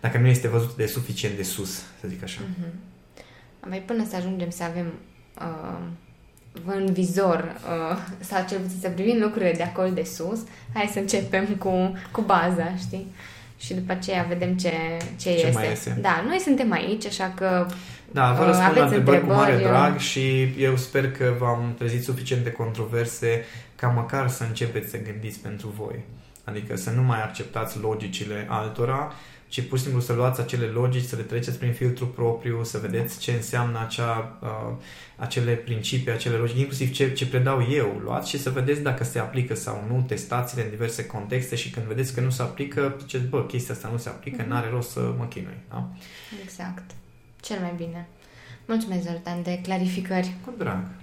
[0.00, 2.40] dacă nu este văzută de suficient de sus, să zic așa.
[2.58, 2.68] Mhm.
[3.68, 4.92] Mai până să ajungem să avem
[5.38, 5.78] uh,
[6.66, 7.56] în vizor
[7.90, 10.40] uh, sau cel puțin să privim lucrurile de acolo de sus,
[10.74, 13.06] hai să începem cu, cu baza, știi?
[13.58, 14.72] Și după aceea vedem ce,
[15.16, 15.50] ce, Ce este.
[15.54, 15.98] mai iese.
[16.00, 17.66] Da, noi suntem aici, așa că
[18.10, 21.34] Da, vă Uh, răspund la aveți întrebări cu mare întrebări, drag și eu sper că
[21.38, 23.44] v-am trezit suficiente controverse
[23.76, 26.04] ca măcar să începeți să gândiți pentru voi.
[26.44, 29.12] Adică să nu mai acceptați logicile altora,
[29.50, 32.78] ci pur și simplu să luați acele logici, să le treceți prin filtru propriu, să
[32.78, 34.76] vedeți ce înseamnă acea, uh,
[35.16, 38.00] acele principii, acele logici, inclusiv ce, ce predau eu.
[38.04, 41.86] Luați și să vedeți dacă se aplică sau nu, testați-le în diverse contexte și când
[41.86, 45.14] vedeți că nu se aplică, ziceți, bă, chestia asta nu se aplică, n-are rost să
[45.18, 45.58] mă chinui.
[45.68, 45.88] Da?
[46.42, 46.90] exact.
[47.40, 48.08] Cel mai bine.
[48.66, 50.34] Mulțumesc, Zoltan, de clarificări.
[50.44, 50.99] Cu drag.